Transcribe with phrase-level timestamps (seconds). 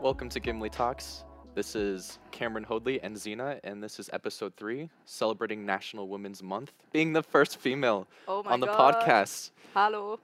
[0.00, 1.24] Welcome to Gimle Talks.
[1.54, 6.72] This is Cameron Hoadley and Zena, and this is episode three, celebrating National Women's Month,
[6.92, 8.94] being the first female Oh on the god.
[9.02, 9.50] podcast.
[9.74, 10.18] Hello.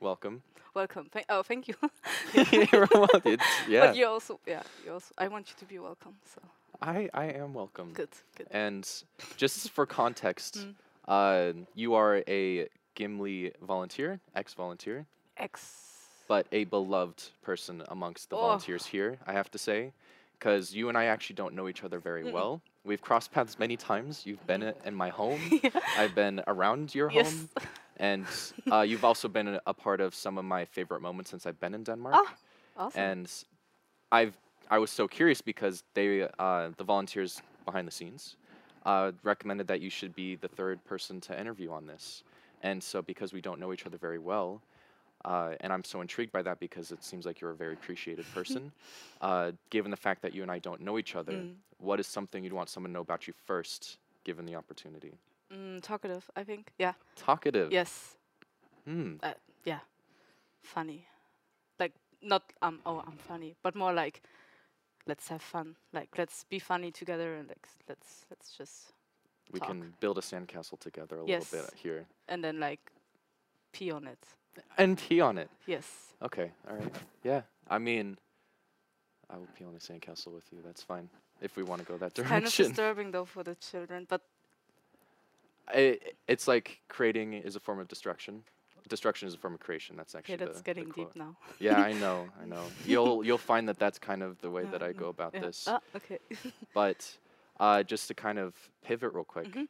[0.00, 0.42] Welcome.
[0.74, 1.08] Welcome.
[1.10, 1.74] Thank oh, thank you.
[2.72, 5.12] You're wel- it's- yeah, But you also, yeah, you also.
[5.18, 6.14] I want you to be welcome.
[6.34, 6.40] So
[6.80, 7.92] I, I am welcome.
[7.92, 8.46] good, good.
[8.50, 8.88] And
[9.36, 10.66] just for context,
[11.08, 11.56] Mm.
[11.56, 15.06] uh, you are a Gimle volunteer, ex-volunteer,
[15.36, 15.89] X.
[16.30, 18.40] but a beloved person amongst the Oh.
[18.42, 19.92] volunteers here, I have to say,
[20.38, 22.32] because you and I actually don't know each other very Mm-mm.
[22.32, 22.60] well.
[22.84, 24.24] We've crossed paths many times.
[24.26, 25.40] You've been in my home.
[25.64, 25.70] Yeah.
[25.98, 27.26] I've been around your Yes.
[27.26, 27.48] home,
[27.96, 28.26] and
[28.72, 31.60] uh, you've also been a, a part of some of my favorite moments since I've
[31.60, 32.14] been in Denmark.
[32.16, 32.34] Ah,
[32.76, 33.00] awesome.
[33.00, 33.26] And
[34.12, 34.36] I've
[34.70, 38.36] I was so curious because they uh, the volunteers behind the scenes
[38.86, 42.22] uh, recommended that you should be the third person to interview on this,
[42.62, 44.60] and so because we don't know each other very well.
[45.24, 48.24] Uh, and I'm so intrigued by that because it seems like you're a very appreciated
[48.34, 48.72] person.
[49.20, 51.54] uh, given the fact that you and I don't know each other, Mm.
[51.78, 55.12] what is something you'd want someone to know about you first, given the opportunity?
[55.52, 56.72] Mm, talkative, I think.
[56.78, 56.94] Yeah.
[57.16, 57.70] Talkative.
[57.72, 58.16] Yes.
[58.84, 59.16] Hmm.
[59.64, 59.80] Yeah.
[60.62, 61.06] Funny.
[61.78, 62.80] Like not um.
[62.86, 64.22] Oh, I'm funny, but more like,
[65.06, 65.76] let's have fun.
[65.92, 68.92] Like let's be funny together and like let's let's just
[69.52, 69.68] We talk.
[69.68, 71.52] can build a sandcastle together a Yes.
[71.52, 72.92] little bit here and then like
[73.72, 74.24] pee on it.
[74.78, 75.50] And pee on it.
[75.66, 76.14] Yes.
[76.22, 76.92] Okay, all right.
[77.24, 78.18] Yeah, I mean,
[79.30, 80.58] I will pee on the sandcastle with you.
[80.64, 81.08] That's fine
[81.40, 84.22] if we want to go that It's kind of disturbing though for the children, but
[85.68, 88.42] I, it's like creating is a form of destruction.
[88.88, 89.96] Destruction is a form of creation.
[89.96, 91.14] That's actually okay, that's the getting quote.
[91.14, 91.36] deep now.
[91.60, 92.64] Yeah, I know, I know.
[92.84, 95.32] You'll you'll find that that's kind of the way Yeah, that I mm, go about
[95.34, 95.40] yeah.
[95.40, 95.64] this.
[95.68, 96.18] Ah, okay.
[96.74, 97.18] But
[97.58, 99.48] uh, just to kind of pivot real quick.
[99.52, 99.68] Mhm.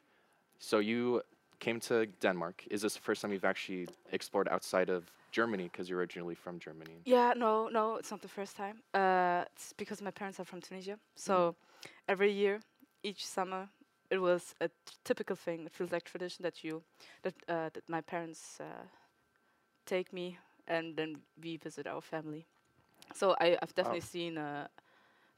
[0.59, 1.21] So you
[1.61, 2.63] came to Denmark.
[2.69, 5.63] Is this the first time you've actually explored outside of Germany?
[5.71, 6.97] Because you're originally from Germany.
[7.05, 8.81] Yeah, no, no, it's not the first time.
[8.93, 10.97] Uh, it's because my parents are from Tunisia.
[11.15, 11.55] So
[12.07, 12.59] every year,
[13.03, 13.69] each summer,
[14.09, 14.73] it was a t-
[15.03, 15.65] typical thing.
[15.65, 16.83] It feels like tradition that you,
[17.21, 18.85] that uh, that my parents uh,
[19.85, 22.45] take me and then we visit our family.
[23.13, 24.67] So I, I've definitely seen uh,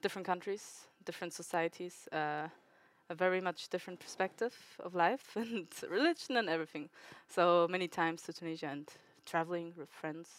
[0.01, 2.47] different countries, different societies, uh,
[3.09, 6.89] a very much different perspective of life and religion and everything.
[7.27, 8.89] So many times to Tunisia and
[9.25, 10.29] traveling with friends,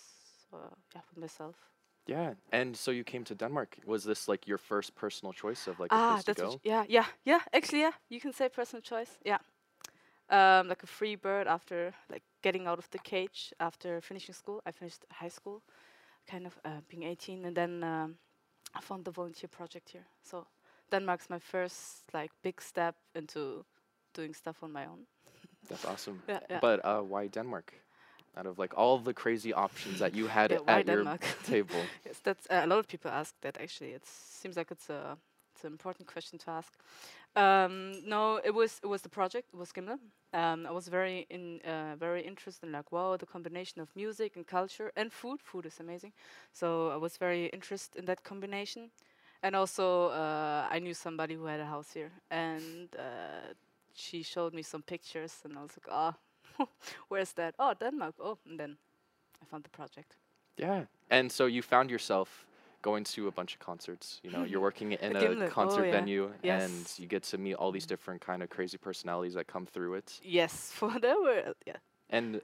[0.52, 1.56] uh, yeah, with myself.
[2.06, 3.78] Yeah, and so you came to Denmark.
[3.86, 6.60] Was this like your first personal choice of like a ah, place to go?
[6.62, 7.41] yeah, yeah, yeah.
[7.52, 9.19] Actually, yeah, you can say personal choice.
[9.25, 9.38] Yeah,
[10.28, 14.60] um, like a free bird after like getting out of the cage after finishing school.
[14.66, 15.62] I finished high school,
[16.31, 18.16] kind of uh, being 18, and then um,
[18.75, 20.06] I found the volunteer project here.
[20.22, 20.46] So
[20.94, 23.65] Denmark's my first like big step into
[24.15, 25.06] doing stuff on my own.
[25.69, 26.22] That's awesome.
[26.28, 26.60] Yeah, yeah.
[26.60, 27.75] But uh, why Denmark?
[28.37, 31.25] Out of like all the crazy options that you had Yeah, at your Denmark?
[31.44, 31.91] table.
[32.06, 33.59] Yes, that's uh, a lot of people ask that.
[33.60, 35.16] Actually, it seems like it's a
[35.55, 36.72] it's an important question to ask.
[37.37, 39.49] Um, no, it was it was the project.
[39.55, 39.99] It was Gimle.
[40.32, 44.37] Um, I was very in uh, very interested in like wow the combination of music
[44.37, 45.41] and culture and food.
[45.43, 46.12] Food is amazing.
[46.53, 48.91] So I was very interested in that combination,
[49.44, 53.53] and also uh, I knew somebody who had a house here, and uh,
[53.93, 55.88] she showed me some pictures, and I was like,
[56.59, 56.66] oh,
[57.09, 57.55] where's that?
[57.59, 58.15] Oh, Denmark.
[58.19, 58.77] Oh, and then
[59.43, 60.16] I found the project.
[60.56, 60.84] Yeah.
[61.10, 62.47] And so you found yourself
[62.81, 64.21] going to a bunch of concerts.
[64.25, 65.93] You know, you're working in a oh, concert yeah.
[65.93, 66.65] venue, Yes.
[66.65, 69.94] and you get to meet all these different kind of crazy personalities that come through
[69.94, 70.21] it.
[70.22, 71.76] Yes, for there were yeah.
[72.09, 72.41] And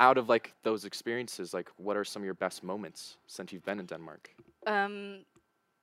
[0.00, 3.64] out of like those experiences, like what are some of your best moments since you've
[3.64, 4.30] been in Denmark?
[4.66, 5.24] Um,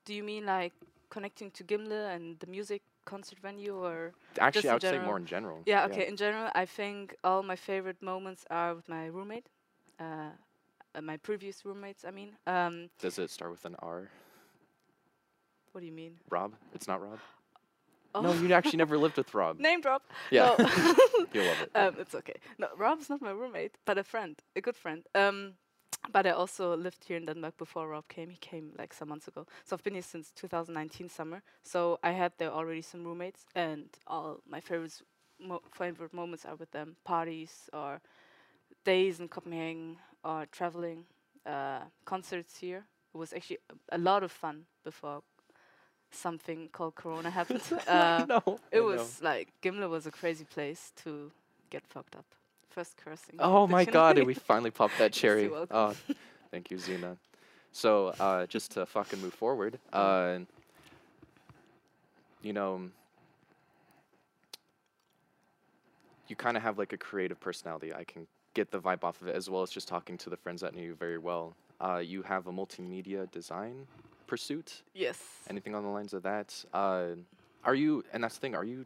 [0.06, 0.73] do you mean like
[1.09, 5.25] connecting to Gimle and the music concert venue, or Actually, I would say more in
[5.25, 5.62] general.
[5.66, 5.85] yeah?
[5.85, 9.47] Okay, in general, I think all my favorite moments are with my roommate,
[10.00, 10.29] uh,
[10.95, 12.06] uh, my previous roommates.
[12.06, 14.09] I mean, um, Does it start with an R?
[15.72, 16.16] what do you mean?
[16.29, 16.53] Rob?
[16.73, 17.19] It's not Rob.
[18.13, 19.57] Oh, No, you actually never lived with Rob.
[19.69, 20.03] name drop.
[20.31, 20.66] Yeah, No.
[21.33, 21.72] you'll love it.
[21.75, 22.35] um, it's okay.
[22.57, 25.03] No, Rob's not my roommate, but a friend, a good friend.
[25.16, 25.53] Um,
[26.12, 28.30] but I also lived here in Denmark before Rob came.
[28.30, 29.45] He came like some months ago.
[29.63, 31.42] So I've been here since 2019 summer.
[31.63, 35.03] So I had there already some roommates, and all my favorites,
[35.39, 36.95] mo- favorite moments are with them.
[37.03, 38.01] Parties or
[38.83, 41.06] days in Copenhagen or traveling,
[41.45, 42.86] uh, concerts here.
[43.13, 43.59] It was actually
[43.92, 45.21] a, a lot of fun before
[46.12, 47.62] something called Corona happened.
[47.88, 48.86] uh, no, it know.
[48.86, 51.31] was like Gimle was a crazy place to
[51.69, 52.25] get fucked up.
[52.71, 53.35] First cursing.
[53.39, 55.50] Oh my god, we finally popped that cherry.
[55.69, 55.94] Oh,
[56.51, 57.18] thank you, Zena.
[57.73, 60.39] So, uh, just to fucking move forward, uh,
[62.41, 62.89] you know,
[66.27, 67.94] you kind of have like a creative personality.
[67.94, 70.38] I can get the vibe off of it as well as just talking to the
[70.38, 71.53] friends that knew you very well.
[71.79, 73.85] Uh, you have a multimedia design
[74.27, 74.81] pursuit?
[74.94, 75.17] Yes.
[75.50, 76.63] Anything on the lines of that?
[76.74, 77.07] Uh,
[77.65, 78.03] are you?
[78.13, 78.56] And that's the thing.
[78.56, 78.85] Are you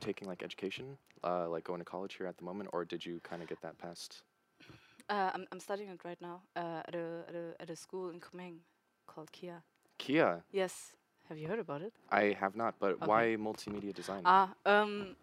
[0.00, 3.20] taking like education, uh, like going to college here at the moment, or did you
[3.22, 4.22] kind of get that past?
[5.08, 8.10] Uh, I'm I'm studying it right now uh, at a at a at a school
[8.10, 8.58] in Kumeng
[9.06, 9.62] called KEA.
[9.98, 10.42] KEA.
[10.52, 10.96] Yes.
[11.28, 11.92] Have you heard about it?
[12.10, 13.06] I have not, but Okay.
[13.06, 14.22] why multimedia design?
[14.26, 15.16] Ah, um,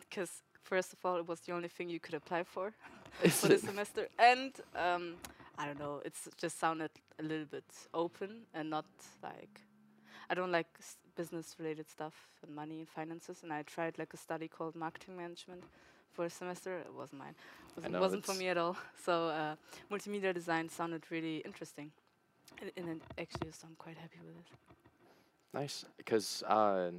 [0.00, 2.72] because first of all, it was the only thing you could apply for
[3.30, 5.16] for the semester, and um,
[5.58, 8.86] I don't know, it's just sounded a little bit open and not
[9.22, 9.60] like
[10.30, 14.16] I don't like s- business-related stuff and money and finances, and I tried like a
[14.16, 15.62] study called marketing management
[16.12, 16.78] for a semester.
[16.78, 17.34] It wasn't mine.
[17.76, 18.76] Wasn't, know, wasn't for me at all.
[19.04, 19.56] So uh,
[19.90, 21.90] multimedia design sounded really interesting,
[22.60, 24.46] and, and then actually, so I'm quite happy with it.
[25.52, 26.90] Nice, because uh,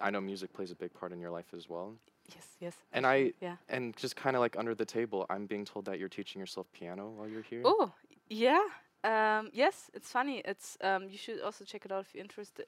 [0.00, 1.92] I know music plays a big part in your life as well.
[2.34, 2.76] Yes, yes.
[2.94, 3.56] And I- yeah.
[3.68, 6.66] And just kind of like under the table, I'm being told that you're teaching yourself
[6.72, 7.62] piano while you're here.
[7.66, 7.92] Oh,
[8.30, 8.64] yeah.
[9.04, 10.42] Um, yes, it's funny.
[10.44, 12.66] It's um, you should also check it out if you're interested.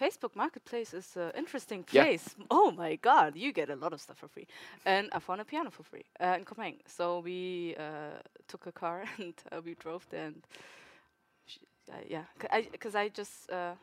[0.00, 2.06] Facebook Marketplace is an interesting Yeah.
[2.06, 2.34] place.
[2.50, 4.46] Oh my God, you get a lot of stuff for free,
[4.84, 6.78] and I found a piano for free uh, in Komeng.
[6.86, 8.18] So we uh,
[8.48, 10.26] took a car and uh, we drove there.
[10.26, 10.46] And
[11.46, 11.58] sh-
[11.90, 13.74] uh, yeah, c- I because I just uh,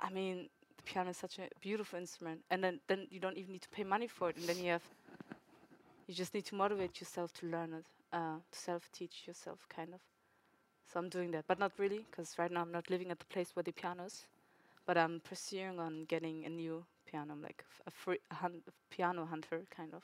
[0.00, 3.52] I mean the piano is such a beautiful instrument, and then then you don't even
[3.52, 4.84] need to pay money for it, and then you have
[6.06, 10.00] you just need to motivate yourself to learn it, uh, to self-teach yourself, kind of.
[10.92, 13.24] So I'm doing that, but not really, because right now I'm not living at the
[13.26, 14.26] place where the piano is.
[14.86, 17.32] But I'm pursuing on getting a new piano.
[17.32, 20.02] I'm like a free a hun- piano hunter, kind of.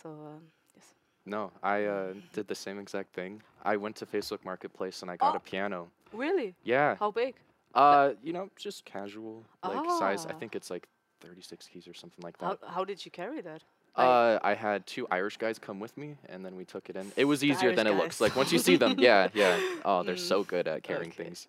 [0.00, 0.42] So um,
[0.76, 0.94] yes.
[1.26, 3.42] No, I uh, did the same exact thing.
[3.64, 5.38] I went to Facebook Marketplace and I got Oh.
[5.38, 5.90] a piano.
[6.12, 6.54] Really?
[6.62, 6.94] Yeah.
[6.96, 7.34] How big?
[7.74, 10.26] Uh, you know, just casual like size.
[10.26, 10.38] I Ah.
[10.38, 10.86] think it's like
[11.20, 12.46] 36 keys or something like that.
[12.46, 12.70] How that.
[12.70, 13.62] how did you carry that?
[13.94, 17.12] Uh, I had two Irish guys come with me, and then we took it in.
[17.16, 18.20] It was easier Irish than it looks.
[18.20, 19.58] Like once you see them, yeah, yeah.
[19.84, 21.24] Oh, they're Mm, so good at carrying okay.
[21.24, 21.46] things.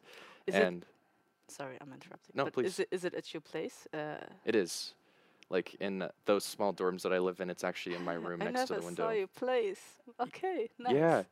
[0.47, 0.83] Is it?
[1.47, 2.33] Sorry, I'm interrupting.
[2.35, 2.65] No, but please.
[2.67, 3.87] Is it is it at your place?
[3.93, 4.93] Uh, it is,
[5.49, 7.49] like in uh, those small dorms that I live in.
[7.49, 9.03] It's actually in my room I next to the window.
[9.03, 9.81] I never saw your place.
[10.19, 10.93] Okay, nice.
[10.93, 11.23] Yeah.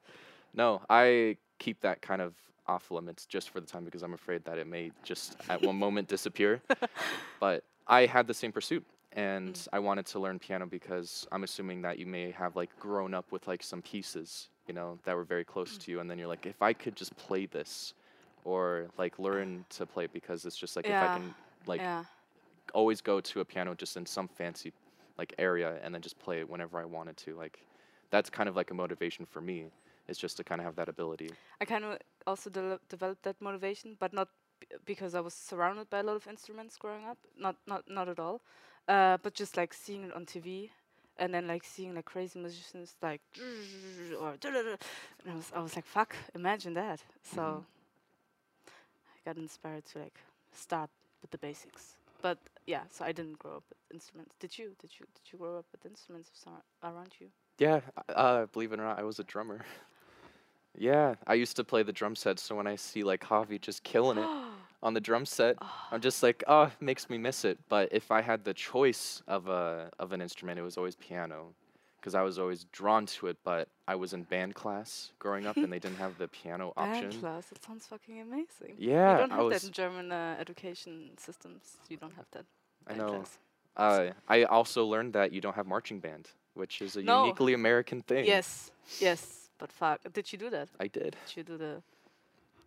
[0.53, 2.33] No, I keep that kind of
[2.67, 5.75] off limits just for the time because I'm afraid that it may just at one
[5.77, 6.61] moment disappear.
[7.39, 9.67] But I had the same pursuit and Mm.
[9.73, 13.31] I wanted to learn piano because I'm assuming that you may have like grown up
[13.31, 15.81] with like some pieces, you know, that were very close Mm.
[15.81, 17.93] to you and then you're like if I could just play this
[18.43, 21.35] or like learn to play because it's just like if I can
[21.67, 22.05] like yeah.
[22.73, 24.71] always go to a piano just in some fancy
[25.17, 27.35] like area and then just play it whenever I wanted to.
[27.35, 27.59] Like
[28.09, 29.65] that's kind of like a motivation for me.
[30.07, 31.29] Is just to kind of have that ability.
[31.61, 31.97] I kind of
[32.27, 34.27] also de- developed that motivation, but not
[34.59, 37.17] b- because I was surrounded by a lot of instruments growing up.
[37.37, 38.41] Not not not at all.
[38.91, 40.69] Uh, but just like seeing it on TV,
[41.17, 43.21] and then like seeing like crazy musicians like
[44.19, 44.77] or and
[45.31, 46.99] I was I was like fuck, imagine that.
[47.23, 47.63] So Mhm.
[49.15, 50.19] I got inspired to like
[50.51, 50.89] start
[51.21, 51.95] with the basics.
[52.21, 54.35] But yeah, so I didn't grow up with instruments.
[54.39, 54.75] Did you?
[54.81, 55.05] Did you?
[55.15, 56.29] Did you grow up with instruments
[56.83, 57.27] around you?
[57.59, 57.79] Yeah,
[58.09, 59.61] uh, believe it or not, I was a drummer.
[60.77, 63.83] yeah, I used to play the drum set, so when I see like Javi just
[63.83, 64.29] killing it
[64.83, 65.57] on the drum set,
[65.91, 67.59] I'm just like, oh, it makes me miss it.
[67.69, 71.53] But if I had the choice of a of an instrument, it was always piano,
[71.99, 73.37] because I was always drawn to it.
[73.43, 77.09] But I was in band class growing up, and they didn't have the piano option.
[77.09, 77.51] Band class.
[77.51, 78.75] It sounds fucking amazing.
[78.77, 81.77] Yeah, you don't have that in German uh, education systems.
[81.89, 82.45] You don't have that.
[82.87, 83.09] I know.
[83.09, 83.37] class.
[83.77, 87.21] Uh, I also learned that you don't have marching band, which is a No.
[87.23, 88.25] uniquely American thing.
[88.25, 90.01] Yes, yes, but fuck.
[90.11, 90.67] Did you do that?
[90.79, 91.15] I did.
[91.27, 91.81] Did you do the?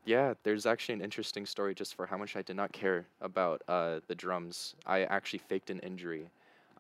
[0.05, 3.63] Yeah, there's actually an interesting story just for how much I did not care about
[3.69, 4.75] uh, the drums.
[4.87, 6.29] I actually faked an injury.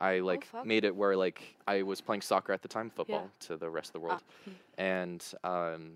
[0.00, 0.66] I like fuck.
[0.66, 3.88] made it where like I was playing soccer at the time, football to the rest
[3.90, 5.92] of the world, Ah, and um,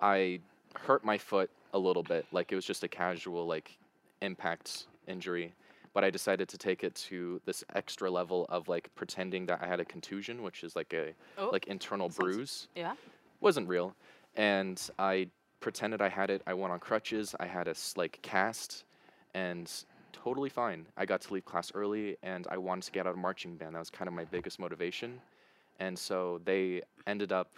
[0.00, 0.38] I
[0.74, 2.26] hurt my foot a little bit.
[2.30, 3.76] Like it was just a casual like
[4.20, 5.54] impact injury,
[5.94, 9.66] but I decided to take it to this extra level of like pretending that I
[9.66, 12.94] had a contusion, which is like a Oh, like internal sounds- bruise yeah.
[13.40, 13.94] wasn't real
[14.36, 15.26] and i
[15.66, 18.84] pretended i had it i went on crutches i had a like cast
[19.34, 19.82] and
[20.12, 23.18] totally fine i got to leave class early and i wanted to get out of
[23.18, 25.20] marching band that was kind of my biggest motivation
[25.80, 27.50] and so they ended up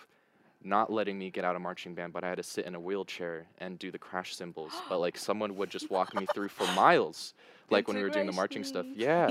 [0.64, 2.80] not letting me get out of marching band but i had to sit in a
[2.80, 6.66] wheelchair and do the crash cymbals but like someone would just walk me through for
[6.72, 7.34] miles
[7.68, 9.30] like when we were doing the marching stuff yeah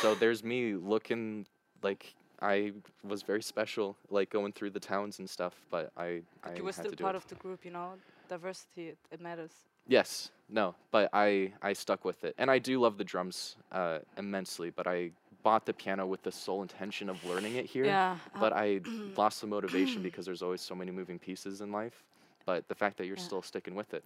[0.00, 1.44] so there's me looking
[1.82, 2.72] like I
[3.04, 5.54] was very special, like going through the towns and stuff.
[5.70, 7.18] But I, I But you were still part it.
[7.18, 7.92] of the group, you know.
[8.28, 9.52] Diversity, it, it matters.
[9.88, 13.98] Yes, no, but I, I stuck with it, and I do love the drums uh,
[14.16, 14.70] immensely.
[14.70, 15.10] But I
[15.42, 17.86] bought the piano with the sole intention of learning it here.
[17.86, 18.16] Yeah.
[18.34, 18.80] uh, But I
[19.16, 22.04] lost the motivation because there's always so many moving pieces in life,
[22.46, 23.22] but the fact that you're Yeah.
[23.30, 24.04] still sticking with it,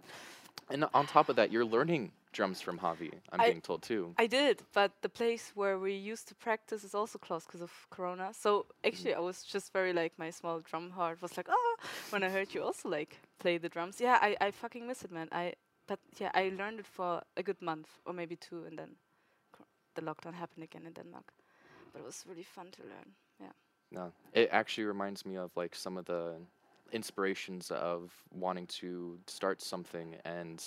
[0.70, 3.12] and on top of that, you're learning drums from Javi.
[3.32, 4.14] I'm I- being told too.
[4.18, 7.70] I did, but the place where we used to practice is also closed because of
[7.90, 8.32] Corona.
[8.32, 11.65] So actually, I was just very like my small drum heart was like, oh,
[12.10, 14.00] when I heard you also like play the drums.
[14.00, 15.28] Yeah, I, I fucking miss it, man.
[15.32, 15.54] I
[15.86, 18.96] but yeah, I learned it for a good month or maybe two, and then
[19.94, 21.32] the lockdown happened again in Denmark.
[21.92, 23.14] But it was really fun to learn.
[23.40, 23.52] Yeah.
[23.90, 26.34] No, it actually reminds me of like some of the
[26.92, 30.58] inspirations of wanting to start something and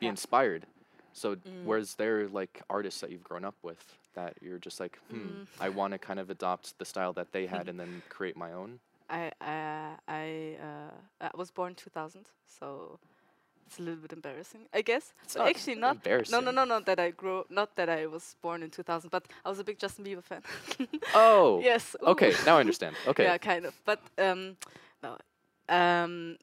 [0.00, 0.10] be Yeah.
[0.10, 0.66] inspired.
[1.12, 1.64] So, Mm.
[1.64, 5.46] whereas there like artists that you've grown up with that you're just like, hmm, Mm.
[5.60, 8.52] I want to kind of adopt the style that they had and then create my
[8.52, 8.80] own.
[9.12, 12.98] I uh, I uh, I was born 2000, so
[13.66, 15.12] it's a little bit embarrassing, I guess.
[15.22, 16.32] It's But not actually, not embarrassing.
[16.32, 19.24] No, no, no, not that I grew, not that I was born in 2000, but
[19.44, 20.42] I was a big Justin Bieber fan.
[21.14, 21.94] Oh, yes.
[22.02, 22.06] ooh.
[22.12, 22.96] okay, now I understand.
[23.06, 23.74] Okay, Yeah, kind of.
[23.84, 24.56] But um,
[25.02, 25.18] no,
[25.68, 26.38] um,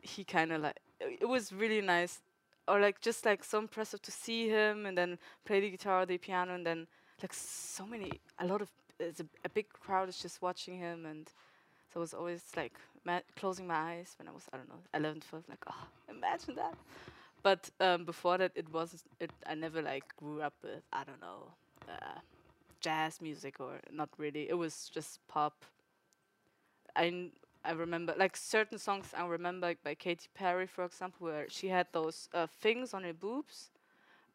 [0.00, 2.22] he kind of like it was really nice,
[2.66, 6.16] or like just like so impressive to see him and then play the guitar, the
[6.18, 6.86] piano, and then
[7.22, 11.04] like so many, a lot of it's a, a big crowd is just watching him,
[11.06, 11.30] and
[11.92, 14.82] so I was always like ma- closing my eyes when I was I don't know
[14.94, 16.74] 11, 12, like oh imagine that.
[17.42, 19.30] But um, before that, it was it.
[19.46, 21.52] I never like grew up with I don't know.
[21.88, 22.20] Uh,
[22.80, 24.48] jazz music or not really.
[24.48, 25.64] It was just pop.
[26.96, 27.30] I
[27.64, 31.68] I remember like certain songs I remember like, by Katy Perry, for example, where she
[31.68, 33.70] had those uh, things on her boobs.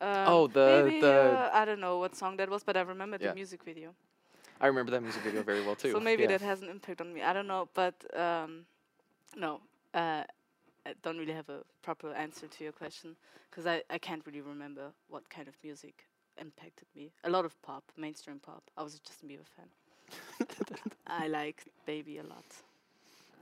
[0.02, 2.82] Um, Oh, the- maybe, the- uh, I don't know what song that was, but I
[2.82, 3.30] remember Yeah.
[3.30, 3.94] the music video.
[4.62, 5.92] I remember that music video very well too.
[5.92, 6.30] So maybe yeah.
[6.30, 7.22] that has an impact on me.
[7.22, 8.66] I don't know, but um,
[9.36, 9.60] no,
[9.94, 10.24] uh,
[10.86, 13.16] I don't really have a proper answer to your question
[13.50, 16.06] because I, I can't really remember what kind of music
[16.40, 17.12] impacted me.
[17.24, 18.64] A lot of pop, mainstream pop.
[18.78, 20.48] I was just a Bieber fan.
[21.08, 22.46] I like Baby a lot.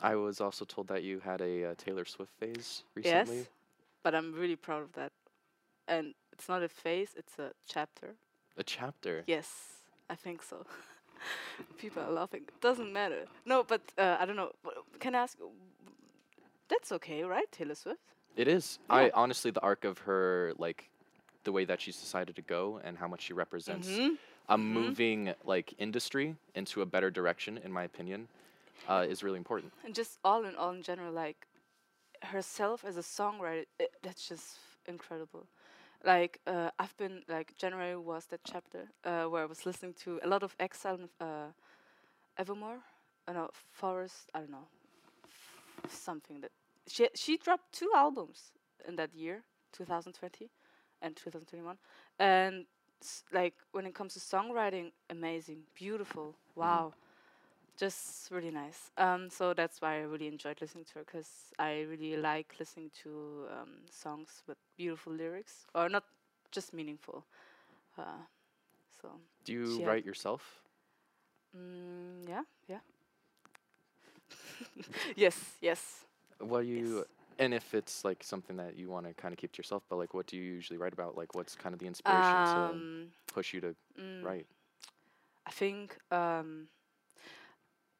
[0.02, 3.38] I was also told that you had a uh, Taylor Swift phase recently.
[3.38, 3.48] Yes,
[4.04, 5.12] but I'm really proud of that.
[5.88, 8.16] And it's not a phase; it's a chapter.
[8.58, 9.24] A chapter.
[9.28, 9.48] Yes,
[10.10, 10.66] I think so.
[11.78, 12.42] People are laughing.
[12.62, 13.26] Doesn't matter.
[13.46, 14.52] No, but uh, I don't know.
[15.00, 15.38] Can I ask?
[16.70, 18.00] That's okay, right, Taylor Swift?
[18.36, 18.80] It is.
[18.90, 18.96] Yeah.
[18.96, 20.90] I honestly, the arc of her, like,
[21.44, 24.18] the way that she's decided to go and how much she represents Mhm.
[24.50, 24.62] a Mhm.
[24.62, 28.28] moving like industry into a better direction, in my opinion,
[28.88, 29.74] uh, is really important.
[29.84, 31.48] And just all in all, in general, like
[32.24, 35.46] herself as a songwriter, i that's just incredible.
[36.04, 40.20] Like uh, I've been like January was that chapter uh, where I was listening to
[40.24, 41.52] a lot of Exile, and, uh,
[42.38, 42.80] Evermore,
[43.28, 44.68] I know Forest, I don't know
[45.90, 46.52] something that
[46.88, 48.52] she she dropped two albums
[48.88, 50.50] in that year, 2020
[51.02, 51.78] and 2021,
[52.20, 52.66] and
[53.02, 56.94] s- like when it comes to songwriting, amazing, beautiful, wow
[57.78, 58.92] just really nice.
[58.98, 62.92] Um, so that's why I really enjoyed listening to her because I really like listening
[63.04, 66.04] to um, songs with beautiful lyrics or not
[66.52, 67.26] just meaningful.
[67.98, 68.24] Uh,
[69.02, 69.10] so
[69.44, 70.64] Do you write yourself?
[71.56, 72.80] mm, yeah, yeah.
[75.16, 76.06] yes, yes.
[76.40, 77.06] What do you?
[77.06, 77.08] Yes.
[77.40, 79.98] And if it's like something that you want to kind of keep to yourself, but
[79.98, 81.18] like, what do you usually write about?
[81.18, 82.84] Like, what's kind of the inspiration Um,
[83.26, 84.48] to push you to mm, write?
[85.46, 86.68] I think um,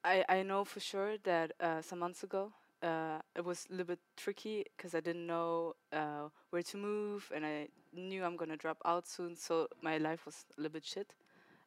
[0.04, 3.86] I I know for sure that uh, some months ago uh, it was a little
[3.96, 8.58] bit tricky because I didn't know uh, where to move and I knew I'm gonna
[8.58, 11.14] drop out soon, so my life was a little bit shit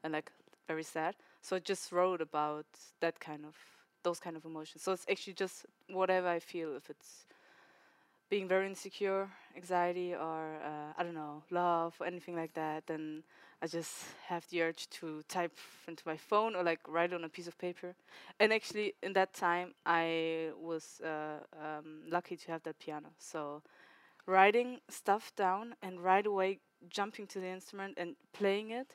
[0.05, 0.31] and like
[0.69, 1.17] very sad.
[1.43, 2.67] So I just wrote about
[3.01, 3.57] that kind of
[4.03, 4.83] those kind of emotions.
[4.83, 7.27] So it's actually just whatever I feel, if it's
[8.29, 13.23] being very insecure, anxiety, or uh, I don't know, love, or anything like that, then
[13.63, 13.95] I just
[14.27, 15.53] have the urge to type
[15.89, 17.95] into my phone or like write on a piece of paper.
[18.41, 23.09] And actually, in that time, I was uh, um, lucky to have that piano.
[23.19, 23.63] So,
[24.27, 28.95] writing stuff down and right away jumping to the instrument and playing it,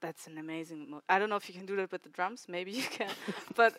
[0.00, 0.90] that's an amazing.
[0.90, 2.46] Mo- I don't know if you can do that with the drums.
[2.48, 3.10] Maybe you can,
[3.56, 3.74] but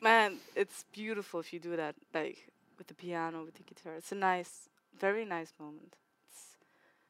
[0.00, 3.94] man, it's beautiful if you do that, like with the piano, with the guitar.
[3.94, 4.68] It's a nice,
[4.98, 5.96] very nice moment.
[6.30, 6.56] It's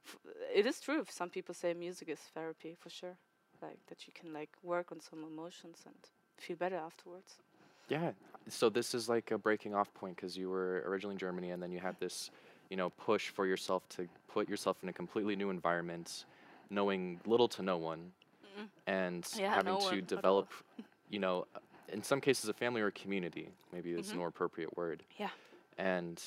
[0.06, 0.18] f-
[0.54, 1.04] it is true.
[1.08, 3.16] Some people say music is therapy for sure,
[3.62, 5.94] like that you can like work on some emotions and
[6.38, 7.34] feel better afterwards.
[7.88, 8.12] Yeah.
[8.48, 11.62] So this is like a breaking off point because you were originally in Germany and
[11.62, 12.30] then you had this,
[12.70, 16.24] you know, push for yourself to put yourself in a completely new environment,
[16.70, 18.12] knowing little to no one,
[18.58, 18.68] Mm.
[18.86, 20.48] and Yeah, having no to develop,
[21.10, 21.46] you know,
[21.92, 23.50] in some cases a family or a community.
[23.72, 24.14] Maybe is Mhm.
[24.14, 25.02] a more appropriate word.
[25.18, 25.30] Yeah.
[25.78, 26.22] And,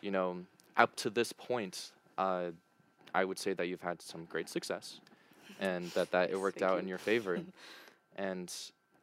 [0.00, 0.44] you know,
[0.76, 2.50] up to this point, uh,
[3.14, 5.00] I would say that you've had some great success,
[5.60, 7.40] and that that it worked thank out in your favor.
[8.16, 8.52] and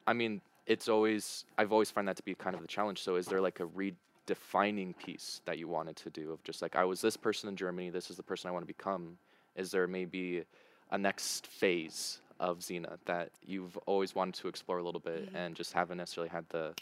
[0.06, 3.02] I mean, it's always I've always found that to be kind of the challenge.
[3.02, 6.76] So is there like a redefining piece that you wanted to do of just like
[6.76, 9.18] I was this person in Germany, this is the person I want to become?
[9.56, 10.44] Is there maybe
[10.92, 15.36] a next phase of Xena that you've always wanted to explore a little bit Mhm.
[15.36, 16.74] and just haven't necessarily had the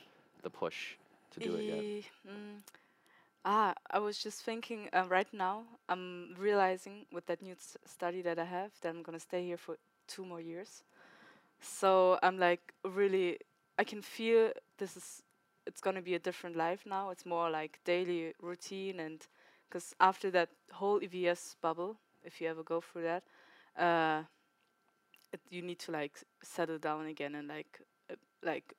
[0.41, 0.95] the push
[1.33, 1.85] to do it yet?
[1.85, 2.61] Eh, mm,
[3.45, 5.63] ah, I was just thinking uh, right now.
[5.89, 9.77] I'm realizing with that new study that I have that I'm gonna stay here for
[10.07, 10.83] two more years.
[11.61, 13.39] So I'm like really,
[13.77, 15.23] I can feel this is
[15.65, 17.09] it's gonna be a different life now.
[17.09, 19.25] It's more like daily routine and
[19.69, 23.23] because after that whole EVS bubble, if you ever go through that,
[23.81, 24.23] uh,
[25.31, 28.73] it, you need to like settle down again and like uh, like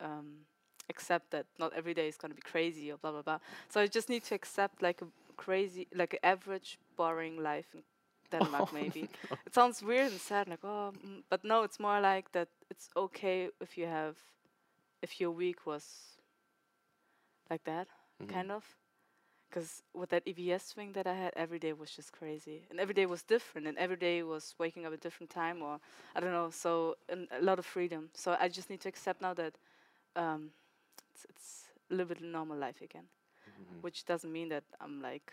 [0.00, 0.46] um,
[0.88, 3.38] accept that not every day is going to be crazy or blah blah blah.
[3.68, 7.82] So I just need to accept like a crazy, like an average, boring life in
[8.30, 8.66] Denmark.
[8.72, 9.08] maybe
[9.46, 12.48] it sounds weird and sad, like oh, mm, but no, it's more like that.
[12.70, 14.16] It's okay if you have,
[15.02, 16.16] if your week was
[17.50, 17.88] like that,
[18.20, 18.28] Mhm.
[18.28, 18.64] kind of.
[19.48, 22.94] Because with that EVS thing that I had, every day was just crazy, and every
[22.94, 25.78] day was different, and every day was waking up at a different time, or
[26.14, 26.50] I don't know.
[26.50, 28.10] So a lot of freedom.
[28.14, 29.54] So I just need to accept now that
[30.16, 30.50] um,
[31.16, 33.04] it's, it's a little bit normal life again,
[33.48, 33.80] Mhm.
[33.82, 35.32] which doesn't mean that I'm like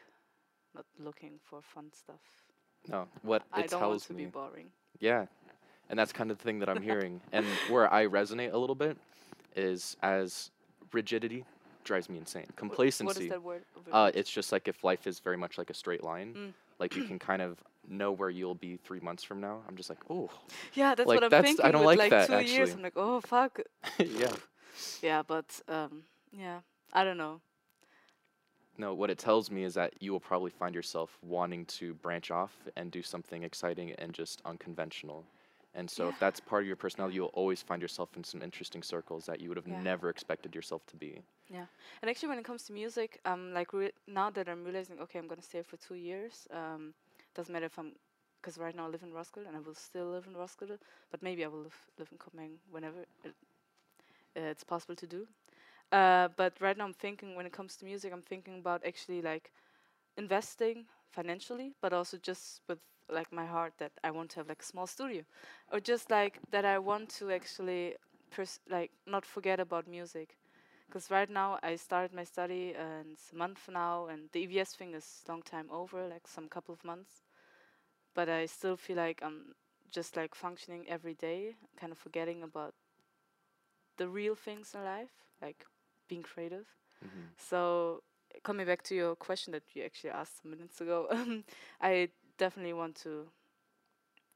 [0.74, 2.22] not looking for fun stuff.
[2.88, 4.26] No, what I it don't want to me.
[4.26, 4.72] be boring.
[5.00, 5.26] Yeah.
[5.90, 7.22] And that's kind of the thing that I'm hearing.
[7.34, 8.98] and where I resonate a little bit
[9.56, 10.52] is as
[10.94, 11.44] rigidity
[11.84, 12.44] drives me insane.
[12.48, 13.24] What Complacency.
[13.26, 13.64] is that word?
[13.92, 16.54] Uh, it's just like if life is very much like a straight line, Mm.
[16.80, 19.62] like you can kind of know where you'll be three months from now.
[19.68, 20.30] I'm just like, oh,
[20.74, 21.72] yeah, that's like, what I'm that's- I thinking.
[21.74, 22.74] don't with like like that, two years.
[22.74, 23.60] I'm like, oh fuck.
[24.00, 24.32] yeah.
[25.02, 26.60] Yeah, but um, yeah,
[26.94, 27.42] I don't know.
[28.78, 32.32] No, what it tells me is that you will probably find yourself wanting to branch
[32.32, 35.26] off and do something exciting and just unconventional.
[35.76, 38.84] And so, if that's part of your personality, you'll always find yourself in some interesting
[38.84, 39.82] circles that you would have Yeah.
[39.82, 41.22] never expected yourself to be.
[41.50, 41.66] Yeah,
[42.02, 45.20] and actually, when it comes to music, um, like re- now that I'm realizing, okay,
[45.20, 46.48] I'm gonna stay for two years.
[46.52, 46.94] Um,
[47.36, 47.96] doesn't matter if I'm,
[48.42, 50.80] because right now I live in Roskilde and I will still live in Roskilde,
[51.12, 53.36] but maybe I will live, live in Copenhagen whenever it,
[54.36, 55.28] it's possible to do.
[55.92, 59.22] Uh, but right now I'm thinking, when it comes to music, I'm thinking about actually
[59.22, 59.52] like
[60.18, 64.62] investing financially, but also just with like my heart that I want to have like
[64.62, 65.24] a small studio,
[65.72, 67.96] or just like that I want to actually
[68.32, 70.38] pers- like not forget about music
[70.88, 74.74] because right now I started my study and it's a month now, and the EVS
[74.76, 77.24] thing is long time over, like some couple of months.
[78.16, 79.56] But I still feel like I'm
[79.92, 82.74] just like functioning every day, kind of forgetting about
[83.98, 85.66] the real things in life, like
[86.08, 86.68] being creative.
[87.02, 88.04] hmm So
[88.44, 91.08] coming back to your question that you actually asked some minutes ago,
[91.82, 93.28] I definitely want to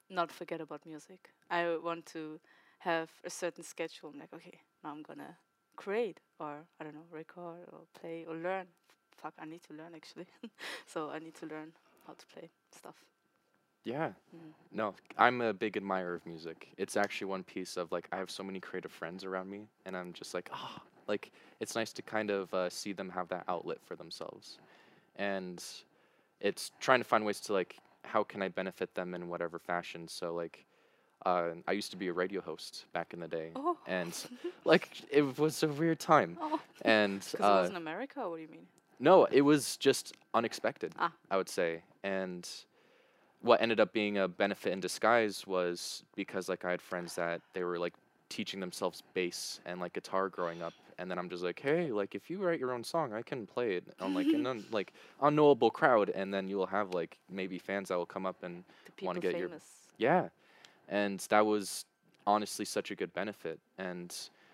[0.10, 1.30] not forget about music.
[1.50, 2.39] I want to
[2.80, 4.10] have a certain schedule.
[4.13, 5.38] I'm like, okay, now I'm gonna
[5.76, 8.67] create or I don't know, record or play or learn.
[9.17, 10.28] Fuck, I need to learn actually.
[10.86, 11.74] so I need to learn
[12.06, 12.96] how to play stuff.
[13.88, 14.10] Yeah.
[14.36, 14.52] Mm.
[14.73, 16.67] No, I'm a big admirer of music.
[16.78, 19.95] It's actually one piece of like I have so many creative friends around me, and
[19.95, 23.45] I'm just like, ah, like it's nice to kind of uh, see them have that
[23.47, 24.60] outlet for themselves,
[25.15, 25.63] and
[26.41, 30.08] it's trying to find ways to like how can I benefit them in whatever fashion.
[30.10, 30.65] So like,
[31.26, 33.78] uh, I used to be a radio host back in the day, Oh.
[33.88, 34.13] and
[34.65, 38.30] like it was a weird time, Oh, and because it uh, was in America.
[38.30, 38.67] What do you mean?
[39.00, 41.13] no, it was just unexpected, Ah.
[41.32, 41.84] I would say.
[42.04, 42.47] And
[43.41, 47.41] what ended up being a benefit in disguise was because like I had friends that
[47.54, 47.93] they were like
[48.30, 52.15] teaching themselves bass and like guitar growing up and then I'm just like, "Hey, like
[52.15, 54.93] if you write your own song, I can play it on like an un- like
[55.21, 58.63] unknowable crowd and then you'll have like maybe fans that will come up and
[59.04, 59.50] wanna get your-
[59.97, 60.30] yeah.
[60.89, 61.86] And that was
[62.26, 63.60] honestly such a good benefit.
[63.78, 64.13] And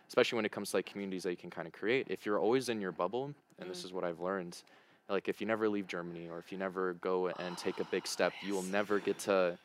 [0.09, 2.39] especially when it comes to like communities that you can kind of create, if you're
[2.39, 3.85] always in your bubble, and this Mm.
[3.85, 4.61] is what I've learned,
[5.09, 8.07] like if you never leave Germany or if you never go and take a big
[8.07, 9.57] step, you will never get to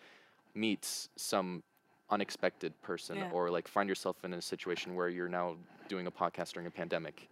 [0.55, 1.63] meet some
[2.11, 3.31] unexpected person Yeah.
[3.33, 5.57] or like find yourself in a situation where you're now
[5.89, 7.29] doing a podcast during a pandemic.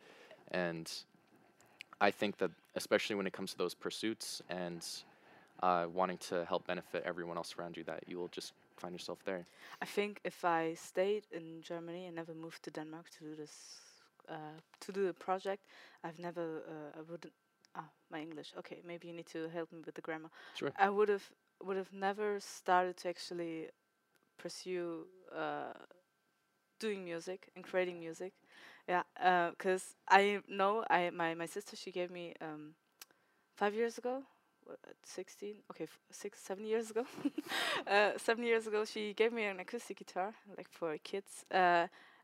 [0.50, 0.90] And
[2.00, 4.86] I think that especially when it comes to those pursuits and
[5.62, 9.18] uh, wanting to help benefit everyone else around you, that you will just find yourself
[9.24, 9.44] there.
[9.80, 13.80] I think if I stayed in Germany and never moved to Denmark to do this,
[14.28, 14.34] uh,
[14.80, 15.62] to do the project,
[16.04, 17.32] I've never, uh, I wouldn't.
[17.76, 18.54] Ah, my English.
[18.58, 20.30] Okay, maybe you need to help me with the grammar.
[20.54, 20.72] Sure.
[20.76, 21.30] I would have,
[21.62, 23.68] would have never started to actually
[24.38, 25.72] pursue uh,
[26.78, 28.32] doing music and creating music.
[28.88, 29.02] Yeah,
[29.50, 32.74] because I know I my my sister she gave me um,
[33.56, 34.22] five years ago,
[35.04, 35.56] sixteen.
[35.70, 37.04] Okay, f- six seven years ago.
[37.86, 41.44] uh, seven years ago, she gave me an acoustic guitar like for kids.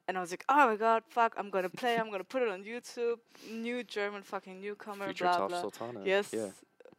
[0.08, 2.48] And I was like, oh my god, fuck, I'm gonna play, I'm gonna put it
[2.48, 3.18] on YouTube.
[3.50, 5.60] New German fucking newcomer, Future blah blah.
[5.60, 6.00] Sultana.
[6.04, 6.30] Yes.
[6.32, 6.48] Yeah.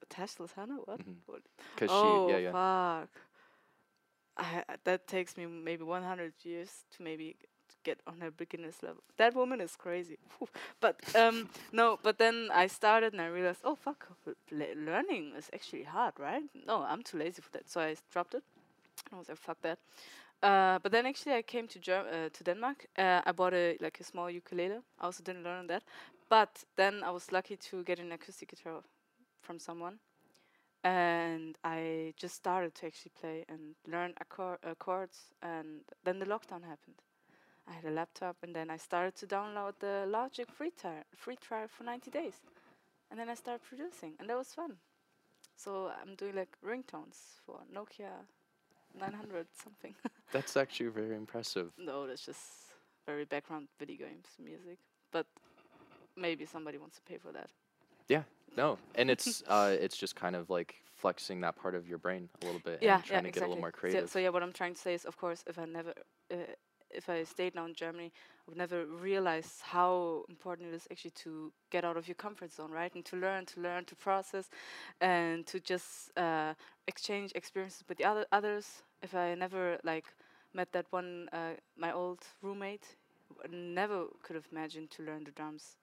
[0.10, 1.00] Tash Sultana, what?
[1.00, 1.16] Mhm.
[1.90, 2.34] Oh, she.
[2.34, 2.40] Yeah.
[2.40, 2.52] Yeah.
[2.52, 3.10] fuck.
[4.38, 7.36] I, I- that takes me maybe 100 years to maybe
[7.84, 9.04] get on her beginner's level.
[9.18, 10.18] That woman is crazy.
[10.80, 14.08] But um, no, but then I started and I realized, oh fuck,
[14.52, 16.44] le- learning is actually hard, right?
[16.66, 18.44] No, I'm too lazy for that, so I dropped it.
[19.12, 19.80] I was like, fuck that.
[20.44, 22.88] Uh, but then actually I came to Ger- uh, to Denmark.
[22.98, 24.80] Uh, I bought a like a small ukulele.
[25.00, 25.84] I also didn't learn that,
[26.30, 28.84] but then I was lucky to get an acoustic guitar
[29.42, 30.00] from someone
[30.84, 35.34] and I just started to actually play and learn accor- uh, chords.
[35.42, 37.02] And then the lockdown happened.
[37.68, 41.38] I had a laptop, and then I started to download the Logic free trial, free
[41.38, 42.42] trial for 90 days,
[43.12, 44.78] and then I started producing, and that was fun.
[45.56, 48.26] So I'm doing like ringtones for Nokia
[49.00, 49.94] 900 something.
[50.32, 51.72] That's actually very impressive.
[51.78, 52.40] no, that's just
[53.06, 54.78] very background video games music,
[55.12, 55.26] but
[56.16, 57.50] maybe somebody wants to pay for that.
[58.08, 58.24] Yeah,
[58.58, 62.30] no, and it's uh, it's just kind of like flexing that part of your brain
[62.42, 63.62] a little bit yeah, and trying yeah, to get a little exactly.
[63.62, 64.10] more So- creative.
[64.10, 65.94] So, yeah, what I'm trying to say is, of course, if I never,
[66.32, 66.36] uh,
[66.94, 71.12] if I stayed now in Germany, I would never realize how important it is actually
[71.24, 72.94] to get out of your comfort zone, right?
[72.94, 74.50] And to learn, to learn, to process,
[75.02, 76.54] and to just uh,
[76.88, 78.84] exchange experiences with the other others.
[79.02, 80.06] If I never like
[80.54, 82.96] met that one, uh, my old roommate,
[83.50, 85.78] never could have imagined to learn the drums.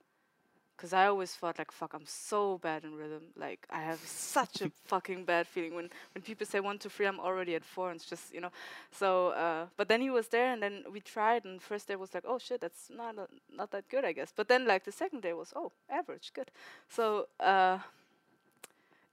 [0.81, 3.23] Cause I always thought like fuck I'm so bad in rhythm.
[3.37, 7.05] Like I have such a fucking bad feeling when when people say one two three
[7.07, 8.51] I'm already at four and it's just you know.
[8.91, 12.15] So uh, but then he was there and then we tried and first day was
[12.15, 13.15] like oh shit that's not
[13.55, 14.33] not that good I guess.
[14.35, 16.51] But then like the second day was oh average good.
[16.89, 17.79] So uh,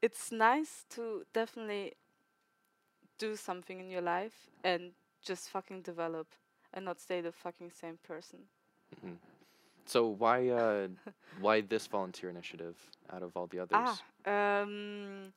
[0.02, 1.96] it's nice to definitely
[3.18, 6.28] do something in your life and just fucking develop
[6.74, 8.40] and not stay the fucking same person.
[8.96, 9.18] Mhm.
[9.88, 10.90] So why uh,
[11.40, 12.78] why this volunteer initiative
[13.12, 14.04] out of all the others?
[14.26, 15.34] Ah, um,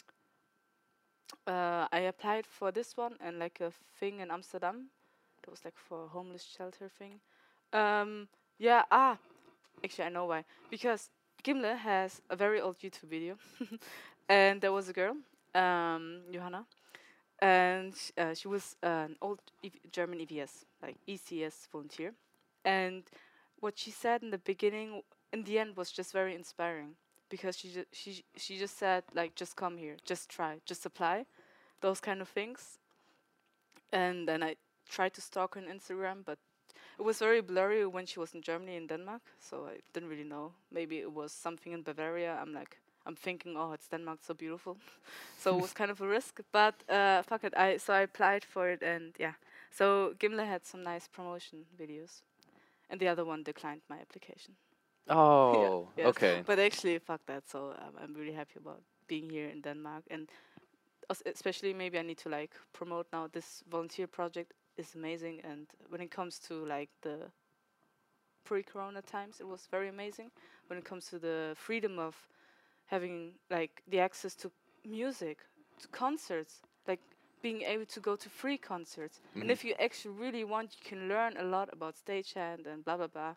[1.47, 4.91] uh, I applied for this one and like a thing in Amsterdam.
[5.43, 7.21] That was like for a homeless shelter thing.
[7.73, 8.85] Um, yeah.
[8.91, 9.19] Ah,
[9.85, 10.45] actually, I know why.
[10.71, 11.11] Because
[11.45, 13.37] Gimle has a very old YouTube video,
[14.29, 15.17] and there was a girl,
[15.55, 16.67] um, Johanna,
[17.41, 22.15] and sh- uh, she was an old EV German EVS, like ECS volunteer,
[22.65, 23.05] and
[23.61, 26.96] what she said in the beginning, in the end, was just very inspiring.
[27.29, 31.27] Because she ju- she she just said like just come here just try just apply
[31.81, 32.79] those kind of things.
[33.92, 34.57] And then i
[34.88, 36.38] tried to stalk her on instagram but
[36.99, 40.25] it was very blurry when she was in germany and denmark so i didn't really
[40.25, 40.53] know.
[40.73, 42.37] Maybe it was something in bavaria.
[42.40, 44.77] I'm like i'm thinking oh it's denmark so beautiful.
[45.38, 47.55] So it was kind of a risk but uh fuck it.
[47.57, 49.35] I so i applied for it and yeah.
[49.70, 52.23] So gimle had some nice promotion videos
[52.90, 54.55] and the other one declined my application
[55.09, 56.09] Oh, yes.
[56.09, 56.42] okay.
[56.46, 57.48] but actually, fuck that.
[57.48, 60.29] So um, I'm really happy about being here in Denmark, and
[61.26, 63.26] especially maybe I need to like promote now.
[63.26, 67.31] This volunteer project is amazing, and when it comes to like the
[68.44, 70.31] pre-corona times, it was very amazing.
[70.68, 72.14] When it comes to the freedom of
[72.87, 74.50] having like the access to
[74.85, 75.38] music,
[75.81, 76.62] to concerts,
[77.42, 79.50] being able to go to free concerts, and Mhm.
[79.50, 83.07] if you actually really want, you can learn a lot about stagehand and blah blah
[83.09, 83.35] blah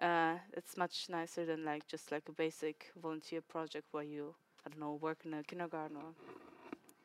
[0.00, 4.70] uh, it's much nicer than like just like a basic volunteer project where you I
[4.70, 6.14] don't know work in a kindergarten or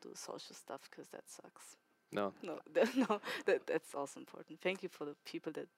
[0.02, 1.76] do social stuff because that sucks.
[2.12, 4.60] No, No, that, no, that that's also important.
[4.60, 5.68] Thank you for the people that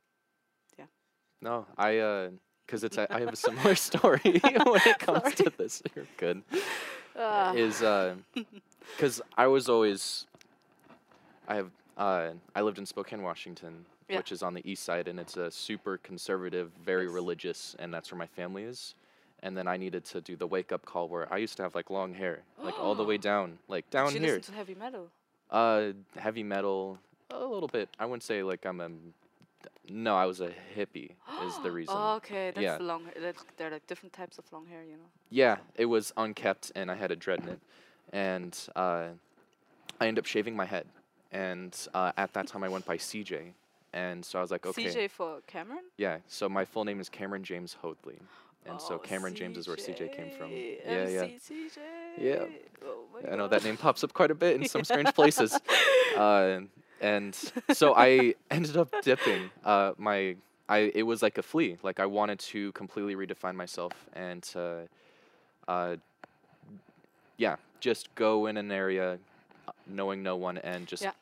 [0.79, 0.87] yeah.
[1.41, 1.67] no.
[1.79, 2.31] I uh,
[2.67, 5.83] because it's a, I have a similar story when it comes to this.
[5.95, 6.43] You're good.
[7.19, 8.15] Uh, Is uh,
[8.97, 10.27] because I was always,
[11.49, 14.19] I have uh, I lived in Spokane, Washington, Yeah.
[14.19, 17.15] which is on the east side, and it's a super conservative, very Yes.
[17.15, 18.95] religious, and that's where my family is.
[19.43, 21.75] And then I needed to do the wake up call where I used to have
[21.75, 24.37] like long hair, like all the way down, like down did you here.
[24.37, 25.11] listen to heavy metal?
[25.51, 26.99] Uh, heavy metal,
[27.31, 27.89] a little bit.
[27.99, 28.91] I wouldn't say like I'm a.
[29.89, 31.13] No, I was a hippie.
[31.45, 31.95] is the reason.
[31.97, 32.79] Oh, okay, that's Yeah.
[32.79, 33.15] the long hair.
[33.21, 35.09] That's, there are like different types of long hair, you know.
[35.31, 37.61] Yeah, it was unkept, and I had a dread in it,
[38.13, 39.09] and uh,
[40.01, 40.87] I ended up shaving my head.
[41.33, 43.53] And uh, at that time, I went by CJ,
[43.93, 45.85] and so I was like, okay, CJ for Cameron.
[45.97, 46.19] yeah.
[46.29, 48.19] So my full name is Cameron James Hoadley,
[48.65, 50.51] and so Oh, Cameron James is where CJ came from.
[50.51, 51.25] CJ, Yeah, yeah.
[51.25, 51.79] CJ.
[52.19, 52.45] Yeah.
[52.85, 53.51] Oh I know God.
[53.51, 55.59] that name pops up quite a bit in some strange places.
[56.17, 56.61] Uh,
[57.01, 57.35] and
[57.73, 60.37] so I ended up dipping uh, my.
[60.69, 61.77] I it was like a flea.
[61.83, 64.89] Like I wanted to completely redefine myself and to,
[65.69, 65.97] uh,
[67.37, 69.19] yeah, just go in an area,
[69.87, 71.13] knowing no one and just Yeah.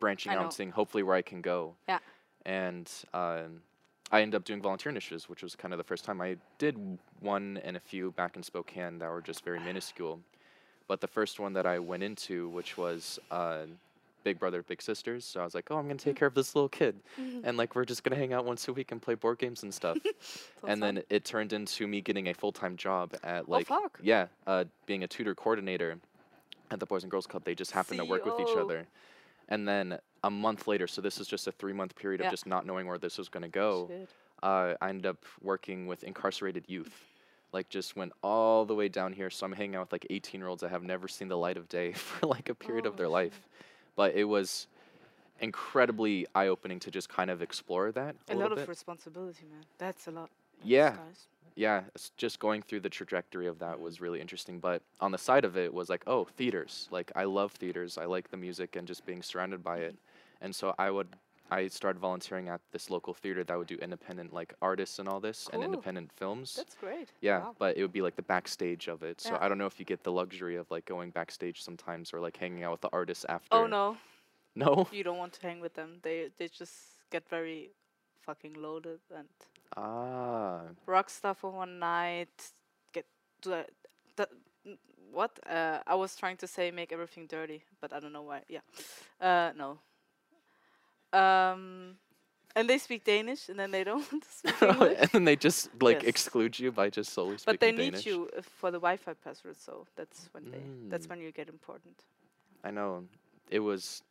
[0.00, 0.44] branching I out know.
[0.44, 1.74] and seeing hopefully where I can go.
[1.88, 1.98] Yeah.
[2.44, 3.62] and um,
[4.12, 6.98] I ended up doing volunteer initiatives, which was kind of the first time I did
[7.20, 10.20] one and a few back in Spokane that were just very minuscule.
[10.86, 13.64] But the first one that I went into, which was uh,
[14.26, 16.56] Big Brother Big Sisters, so I was like, oh, I'm gonna take care of this
[16.56, 16.96] little kid,
[17.44, 19.72] and like we're just gonna hang out once a week and play board games and
[19.72, 19.96] stuff.
[20.66, 24.00] and then it turned into me getting a full time job at like fuck.
[24.02, 25.98] yeah, uh, being a tutor coordinator
[26.72, 27.44] at the Boys and Girls Club.
[27.44, 28.88] They just happened to work with each other.
[29.48, 32.26] And then a month later, so this is just a three month period Yeah.
[32.26, 33.88] of just not knowing where this was going to go.
[34.42, 37.04] Uh, I ended up working with incarcerated youth.
[37.52, 39.30] Like, just went all the way down here.
[39.30, 41.56] So I'm hanging out with like 18 year olds that have never seen the light
[41.56, 43.12] of day for like a period of Oh, their shit.
[43.12, 43.40] life.
[43.96, 44.66] But it was
[45.40, 48.68] incredibly eye opening to just kind of explore that a, A lot of bit.
[48.68, 49.64] responsibility, man.
[49.78, 50.30] That's a lot.
[50.62, 50.96] Yeah,
[51.54, 51.82] yeah,
[52.16, 54.58] just going through the trajectory of that was really interesting.
[54.58, 56.88] But on the side of it was like, oh, theaters.
[56.90, 57.98] Like I love theaters.
[57.98, 59.92] I like the music and just being surrounded by it.
[59.92, 60.44] Mm-hmm.
[60.44, 61.08] And so I would
[61.50, 65.20] I started volunteering at this local theater that would do independent like artists and all
[65.20, 66.54] this and independent films.
[66.56, 67.08] That's great.
[67.20, 67.54] yeah, Wow.
[67.58, 69.20] but it would be like the backstage of it.
[69.20, 69.38] So Yeah.
[69.40, 72.36] I don't know if you get the luxury of like going backstage sometimes or like
[72.36, 73.54] hanging out with the artists after.
[73.56, 73.96] Oh no,
[74.54, 74.88] No.
[74.92, 76.00] you don't want to hang with them.
[76.02, 76.74] They they just
[77.10, 77.70] get very
[78.22, 79.28] fucking loaded and
[79.76, 80.62] Ah.
[80.86, 82.50] rock star for one night.
[82.92, 83.06] Get
[83.42, 83.70] do that.
[84.16, 84.30] that
[85.12, 85.38] what?
[85.48, 88.42] Uh, I was trying to say make everything dirty, but I don't know why.
[88.48, 88.60] Yeah.
[89.20, 89.78] Uh, no.
[91.16, 91.96] Um,
[92.54, 96.08] and they speak Danish, and then they don't speak and then they just like Yes.
[96.08, 98.06] exclude you by just solely speaking But they Danish.
[98.06, 100.62] need you for the Wi-Fi password, so that's when they.
[100.90, 101.10] That's Mm.
[101.10, 101.96] when you get important.
[102.64, 103.04] I know.
[103.50, 104.02] It was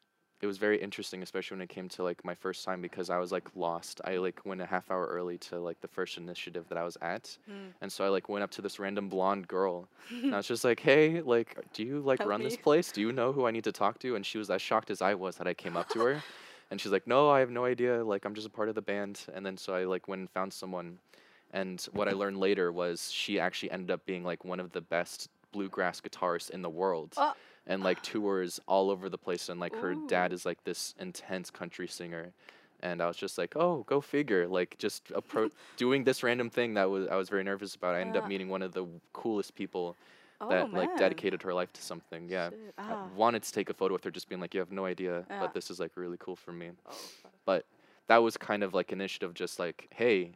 [0.41, 3.17] it was very interesting, especially when it came to like my first time because I
[3.17, 4.01] was like lost.
[4.05, 6.97] I like went a half hour early to like the first initiative that I was
[7.01, 7.37] at.
[7.49, 7.73] Mm.
[7.81, 9.87] And so I like went up to this random blonde girl
[10.23, 12.91] and I was just like, "Hey, like do you like Help run this place?
[12.91, 15.01] Do you know who I need to talk to?" And she was as shocked as
[15.01, 16.21] I was that I came up to her.
[16.71, 18.04] And she's like, "No, I have no idea.
[18.04, 20.30] Like I'm just a part of the band." And then so I like went and
[20.30, 20.99] found someone
[21.54, 24.82] and what I learned later was she actually ended up being like one of the
[24.82, 27.34] best bluegrass guitarists in the world Oh.
[27.65, 31.49] and like tours all over the place and like her dad is like this intense
[31.49, 32.34] country singer
[32.82, 36.73] and I was just like, "Oh, go figure." Like just appro- doing this random thing
[36.73, 37.95] that was I was very nervous about.
[37.95, 38.21] I ended Yeah.
[38.23, 39.95] up meeting one of the coolest people
[40.41, 40.81] Oh that man.
[40.87, 42.27] like dedicated her life to something.
[42.29, 42.49] Yeah.
[42.77, 43.07] Ah.
[43.15, 45.39] wanted to take a photo with her just being like, "You have no idea, Yeah.
[45.39, 46.97] but this is like really cool for me." Oh.
[47.45, 47.65] But
[48.07, 50.31] that was kind of like initiative just like, "Hey,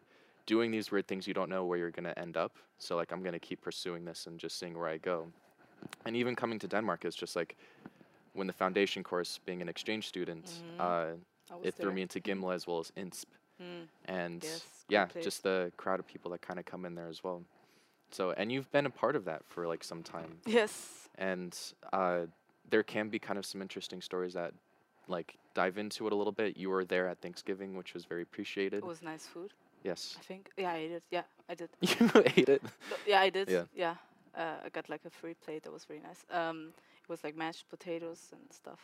[0.45, 2.57] doing these weird things you don't know where you're going to end up.
[2.77, 5.27] So like I'm going to keep pursuing this and just seeing where I go."
[6.05, 7.55] And even coming to Denmark is just like
[8.33, 10.79] when the foundation course being an exchange student, Mhm.
[10.79, 11.15] uh,
[11.63, 11.93] it threw there.
[11.95, 13.25] me into Gimle as well as INSP.
[13.61, 13.87] Mm.
[14.05, 17.23] And Yes, yeah, just the crowd of people that kind of come in there as
[17.23, 17.43] well.
[18.11, 20.37] So, and you've been a part of that for like some time.
[20.45, 21.09] Yes.
[21.17, 21.57] And
[21.93, 22.21] uh,
[22.69, 24.53] there can be kind of some interesting stories that
[25.07, 26.57] like dive into it a little bit.
[26.57, 28.77] You were there at Thanksgiving, which was very appreciated.
[28.77, 29.53] It was nice food.
[29.83, 30.17] Yes.
[30.19, 30.49] I think.
[30.57, 31.03] Yeah, I ate it.
[31.11, 31.69] Yeah, I did.
[31.81, 32.61] you ate it.
[33.07, 33.49] Yeah, I did.
[33.49, 33.63] Yeah.
[33.75, 33.95] Yeah.
[34.37, 35.63] Uh, I got like a free plate.
[35.63, 36.25] That was very nice.
[36.31, 38.79] Um, it was like mashed potatoes and stuff.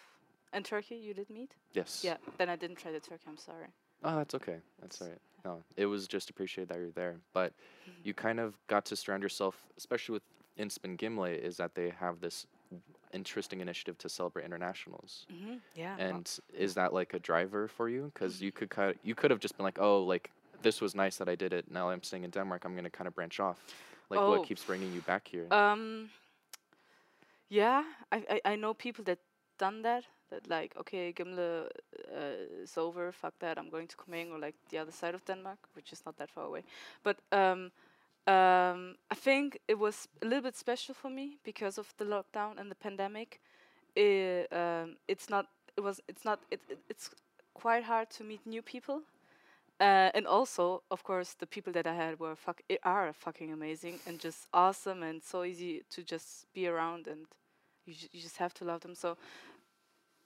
[0.53, 0.95] And turkey.
[0.95, 1.51] You did meat.
[1.73, 2.01] Yes.
[2.03, 2.17] Yeah.
[2.37, 3.23] Then I didn't try the turkey.
[3.27, 3.67] I'm sorry.
[4.03, 4.57] Oh, that's okay.
[4.81, 5.19] That's all right.
[5.45, 7.15] No, it was just appreciated that you're there.
[7.33, 7.53] But
[7.87, 8.01] Mm-hmm.
[8.07, 10.23] you kind of got to surround yourself, especially with
[10.57, 12.47] Inspin Gimle, is that they have this
[13.13, 15.27] interesting initiative to celebrate internationals.
[15.31, 15.55] Mm-hmm.
[15.75, 15.95] Yeah.
[15.97, 18.11] well, And is that like a driver for you?
[18.13, 20.31] Because you could kind you could have just been like, oh, like
[20.63, 21.65] this was nice that I did it.
[21.69, 22.65] Now I'm staying in Denmark.
[22.65, 23.57] I'm gonna kind of branch off.
[24.09, 24.29] Like Oh.
[24.31, 25.45] what keeps bringing you back here?
[25.53, 26.09] Um.
[27.49, 29.19] Yeah, I, I I know people that
[29.59, 30.03] done that.
[30.31, 33.11] That like, okay, Gimle uh, is over.
[33.11, 33.57] Fuck that.
[33.57, 36.31] I'm going to Copenhagen or like the other side of Denmark, which is not that
[36.31, 36.63] far away.
[37.03, 37.71] But um,
[38.27, 42.59] um, I think it was a little bit special for me because of the lockdown
[42.59, 43.39] and the pandemic.
[43.95, 45.47] It, um, it's not.
[45.77, 46.01] It was.
[46.07, 46.39] It's not.
[46.51, 47.09] It, it, it's
[47.53, 49.01] quite hard to meet new people.
[49.79, 53.51] Uh, and also, of course, the people that I had were fuck i- are fucking
[53.51, 57.25] amazing and just awesome and so easy to just be around and
[57.85, 58.95] you you just have to love them.
[58.95, 59.17] So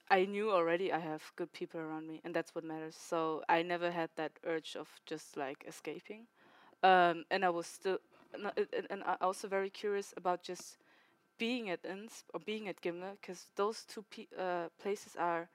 [0.10, 2.96] I knew already I have good people around me and that's what matters.
[2.96, 6.28] So I never had that urge of just like escaping.
[6.84, 8.00] Um, and I was still
[8.38, 10.78] no- a- a- and I also very curious about just
[11.38, 15.50] being at Inns or being at Gimle because those two pe- uh, places are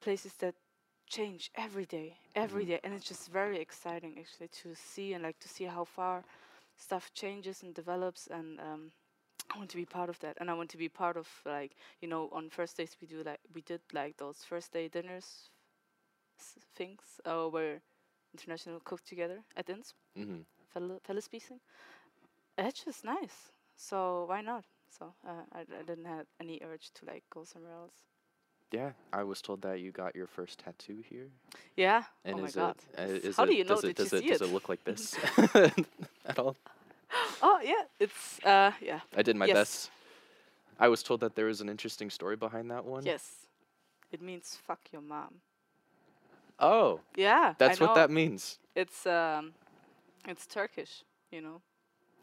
[0.00, 0.54] places that
[1.08, 2.66] change every day, every Mhm.
[2.66, 6.24] day, and it's just very exciting actually to see and like to see how far
[6.76, 8.92] stuff changes and develops, and um,
[9.50, 11.76] I want to be part of that, and I want to be part of like
[12.00, 15.50] you know on first days we do like we did like those first day dinners
[16.76, 17.80] things uh, where
[18.32, 21.60] international cook together at Inns hmm fellow fællesspisning.
[22.58, 24.64] It's just nice, so why not?
[24.90, 28.04] So uh, I, I didn't have any urge to like go somewhere else.
[28.72, 31.28] Yeah, I was told that you got your first tattoo here.
[31.76, 32.04] Yeah.
[32.24, 32.74] And oh my is god.
[32.74, 32.76] it?
[32.98, 33.80] uh, is How it, do you know?
[33.80, 34.42] Does it, Did does you it, see does it?
[34.42, 35.16] it look like this
[36.26, 36.56] at all?
[37.42, 39.00] Oh yeah, it's uh yeah.
[39.16, 39.54] I did my Yes.
[39.54, 39.90] best.
[40.80, 43.04] I was told that there was an interesting story behind that one.
[43.04, 43.46] Yes.
[44.12, 45.40] It means fuck your mom.
[46.58, 47.54] Oh, Yeah.
[47.58, 48.58] That's what that means.
[48.74, 49.54] It's um,
[50.26, 51.04] it's Turkish.
[51.30, 51.60] You know.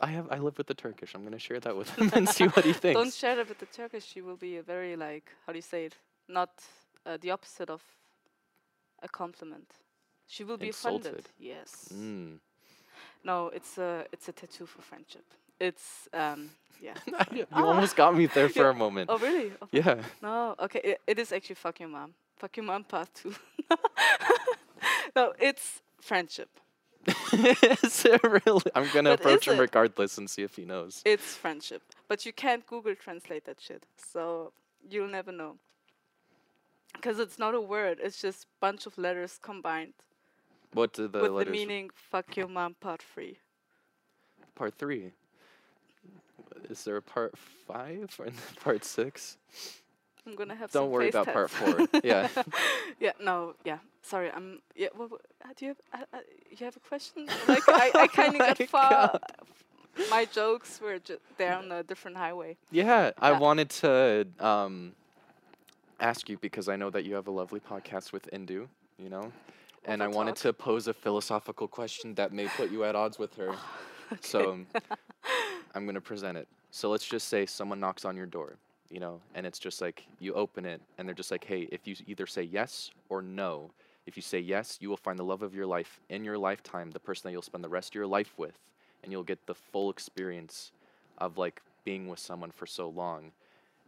[0.01, 1.13] I have I live with the Turkish.
[1.15, 2.99] I'm gonna share that with him and see what he thinks.
[2.99, 4.05] Don't share it with the Turkish.
[4.05, 5.95] She will be a very like how do you say it?
[6.27, 6.49] Not
[7.05, 7.81] uh, the opposite of
[9.01, 9.71] a compliment.
[10.27, 11.05] She will be offended.
[11.05, 11.29] Insulted.
[11.39, 11.89] Yes.
[11.93, 12.39] Mm.
[13.25, 15.25] No, it's a it's a tattoo for friendship.
[15.59, 16.49] It's um
[16.81, 16.93] yeah.
[17.33, 18.69] you almost got me there for Yeah.
[18.69, 19.09] a moment.
[19.11, 19.51] Oh really?
[19.61, 20.01] Oh, Yeah.
[20.21, 20.81] No, okay.
[20.83, 22.13] It, it is actually fuck your mom.
[22.37, 23.33] Fuck your mom part two.
[25.15, 26.49] no, it's friendship.
[27.07, 28.71] is it really?
[28.75, 29.59] I'm gonna But approach him it?
[29.59, 31.01] regardless and see if he knows.
[31.05, 31.81] It's friendship.
[32.07, 33.85] But you can't Google translate that shit.
[33.97, 34.51] So
[34.89, 35.55] you'll never know.
[36.93, 37.99] Because it's not a word.
[38.01, 39.93] It's just bunch of letters combined
[40.75, 41.51] What do the with letters?
[41.53, 43.37] the meaning "fuck your mom" part three.
[44.55, 45.11] Part three.
[46.69, 48.27] Is there a part five or
[48.63, 49.37] part six?
[50.27, 50.71] I'm gonna have.
[50.71, 50.83] Some.
[50.83, 51.87] Don't worry about part four.
[52.03, 52.27] Yeah.
[52.99, 53.11] yeah.
[53.21, 53.55] No.
[53.63, 53.77] Yeah.
[54.01, 54.29] Sorry.
[54.31, 54.59] I'm.
[54.75, 54.87] Yeah.
[54.99, 55.07] Uh,
[55.55, 56.01] do you have?
[56.13, 56.19] Uh, uh,
[56.51, 57.27] you have a question?
[57.47, 58.89] Like I, I kind of Oh got far.
[58.91, 59.21] God.
[60.09, 62.57] My jokes were ju- there on a different highway.
[62.69, 64.91] Yeah, I wanted to um,
[66.01, 69.31] ask you because I know that you have a lovely podcast with Indu, you know,
[69.85, 73.35] and I wanted to pose a philosophical question that may put you at odds with
[73.35, 73.55] her.
[74.21, 74.67] So um,
[75.73, 76.47] I'm gonna present it.
[76.69, 78.53] So let's just say someone knocks on your door,
[78.91, 81.87] you know, and it's just like you open it, and they're just like, "Hey, if
[81.87, 83.71] you either say yes or no,
[84.05, 86.91] if you say yes, you will find the love of your life in your lifetime,
[86.91, 88.59] the person that you'll spend the rest of your life with,
[89.01, 90.71] and you'll get the full experience
[91.17, 93.31] of like being with someone for so long."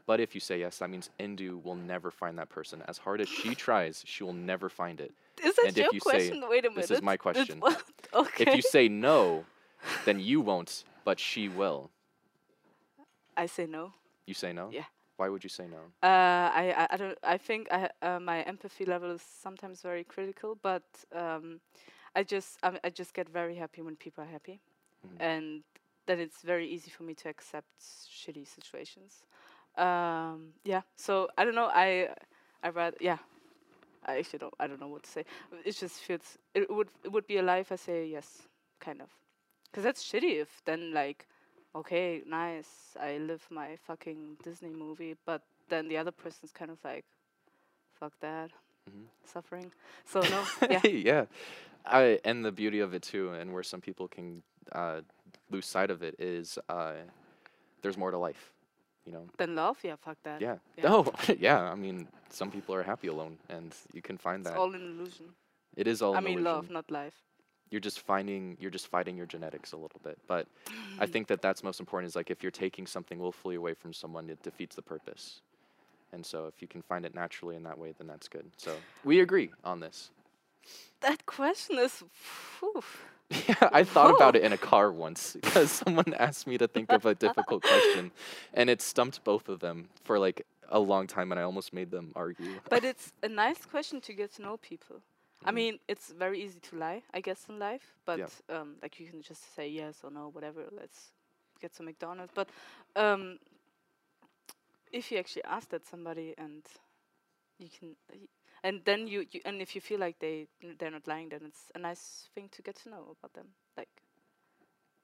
[0.07, 2.81] But if you say yes, that means Indu will never find that person.
[2.87, 5.11] As hard as she tries, she will never find it.
[5.43, 6.43] Is that And your you say, question?
[6.49, 6.87] Wait a minute.
[6.89, 7.61] "This is my question."
[8.13, 8.43] okay.
[8.47, 9.45] If you say no,
[10.05, 11.89] then you won't, but she will.
[13.35, 13.93] I say no.
[14.25, 14.69] You say no?
[14.71, 14.85] Yeah.
[15.17, 15.77] Why would you say no?
[16.07, 17.17] Uh, I, I, I don't.
[17.23, 20.83] I think I, uh, my empathy level is sometimes very critical, but
[21.15, 21.59] um,
[22.15, 24.59] I just I, I just get very happy when people are happy,
[25.05, 25.21] Mhm.
[25.21, 25.63] and
[26.05, 27.67] then it's very easy for me to accept
[28.09, 29.23] shitty situations.
[29.77, 30.81] Um, yeah.
[30.95, 31.69] So I don't know.
[31.73, 32.09] I
[32.63, 33.17] I rather yeah.
[34.05, 34.53] I actually don't.
[34.59, 35.25] I don't know what to say.
[35.65, 36.37] It just feels.
[36.53, 38.43] It would it would be a lie if I say yes,
[38.79, 39.09] kind of,
[39.69, 40.41] because that's shitty.
[40.41, 41.27] If then like
[41.75, 46.77] okay, nice, I live my fucking Disney movie, but then the other person's kind of
[46.83, 47.05] like,
[47.99, 48.51] fuck that,
[48.89, 49.05] Mhm.
[49.25, 49.71] suffering.
[50.05, 51.25] So no, yeah, yeah.
[51.85, 55.01] I and the beauty of it too, and where some people can uh,
[55.49, 56.93] lose sight of it is uh,
[57.81, 58.51] there's more to life.
[59.07, 59.25] You know.
[59.37, 60.41] then love, yeah, fuck that.
[60.41, 60.57] Yeah.
[60.77, 60.89] Yeah.
[60.89, 61.13] No.
[61.39, 61.61] yeah.
[61.71, 64.55] I mean, some people are happy alone, and you can find It's that.
[64.55, 65.25] It's all an illusion.
[65.77, 66.11] it is all.
[66.11, 66.27] Illusion.
[66.27, 66.55] I an mean, illusion.
[66.55, 67.15] love, not life.
[67.71, 68.57] You're just finding.
[68.59, 70.45] You're just fighting your genetics a little bit, but
[70.99, 72.09] I think that that's most important.
[72.09, 75.41] Is like if you're taking something willfully away from someone, it defeats the purpose.
[76.11, 78.45] And so, if you can find it naturally in that way, then that's good.
[78.57, 80.11] So we agree on this.
[81.01, 82.83] That question is, phew.
[83.47, 86.91] Yeah, I thought about it in a car once because someone asked me to think
[86.91, 88.11] of a difficult question,
[88.53, 91.91] and it stumped both of them for like a long time, and I almost made
[91.91, 92.59] them argue.
[92.69, 95.01] but it's a nice question to get to know people.
[95.45, 95.55] I Mhm.
[95.55, 97.95] mean, it's very easy to lie, I guess, in life.
[98.05, 98.27] But Yeah.
[98.49, 100.65] um, like you can just say yes or no, whatever.
[100.71, 101.11] Let's
[101.61, 102.31] get some McDonald's.
[102.33, 102.49] But
[102.95, 103.39] um,
[104.91, 106.63] if you actually ask that somebody and
[107.59, 107.95] you can,
[108.63, 110.47] and then you, you and if you feel like they
[110.79, 113.47] they're not lying, then it's a nice thing to get to know about them.
[113.77, 113.89] Like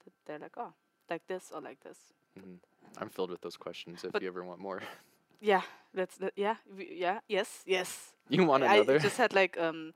[0.05, 0.73] that they're like, oh,
[1.09, 1.97] like this or like this.
[2.39, 2.57] Mhm.
[2.97, 4.03] I'm filled with those questions.
[4.03, 4.81] If But- you ever want more,
[5.41, 5.61] Yeah,
[5.93, 8.13] that's the yeah, we, yeah, yes, yes.
[8.29, 8.95] you want I another?
[8.95, 9.93] I just had like um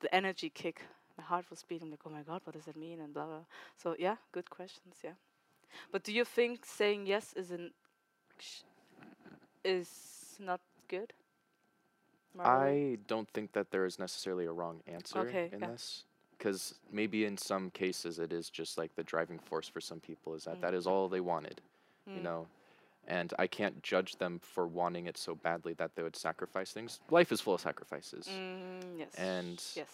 [0.00, 0.82] the energy kick.
[1.18, 3.00] My heart was beating like, oh my god, what does that mean?
[3.00, 3.44] And blah blah.
[3.76, 4.96] So yeah, good questions.
[5.04, 5.14] Yeah,
[5.92, 7.72] but do you think saying yes is an
[8.38, 8.64] sh-
[9.64, 11.12] is not good?
[12.34, 12.92] Morally?
[12.94, 15.68] I don't think that there is necessarily a wrong answer Okay, in yeah.
[15.68, 16.04] this.
[16.38, 20.34] Because maybe in some cases it is just like the driving force for some people
[20.34, 20.76] is that that Mm.
[20.76, 21.60] is all they wanted,
[22.06, 22.22] you Mm.
[22.22, 22.46] know?
[23.06, 27.00] And I can't judge them for wanting it so badly that they would sacrifice things.
[27.10, 28.26] Life is full of sacrifices.
[28.28, 29.14] Mm, yes.
[29.16, 29.88] And yes.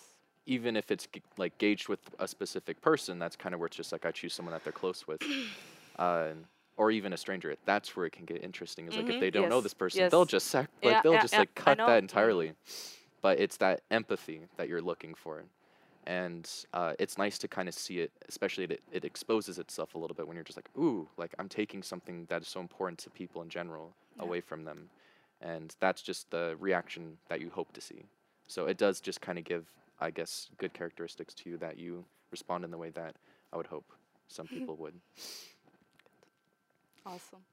[0.48, 3.76] Even if it's g- like gauged with a specific person, that's kind of where it's
[3.76, 5.20] just like I choose someone that they're close with.
[5.98, 6.34] uh,
[6.76, 7.56] or even a stranger.
[7.64, 8.86] That's where it can get interesting.
[8.88, 11.18] Is like if Mhm, they don't know this person, they'll just sac- like Yeah, they'll
[11.18, 11.98] yeah, just yeah, like cut that mhm.
[11.98, 12.54] entirely.
[13.22, 15.46] But it's that empathy that you're looking for,
[16.04, 18.12] and uh, it's nice to kind of see it.
[18.28, 21.48] Especially it, it exposes itself a little bit when you're just like, ooh, like I'm
[21.48, 24.90] taking something that is so important to people in general away from them,
[25.40, 28.04] and that's just the reaction that you hope to see.
[28.46, 29.66] So it does just kind of give,
[29.98, 33.16] I guess, good characteristics to you that you respond in the way that
[33.52, 33.92] I would hope
[34.28, 35.00] some people would.
[37.06, 37.44] Awesome.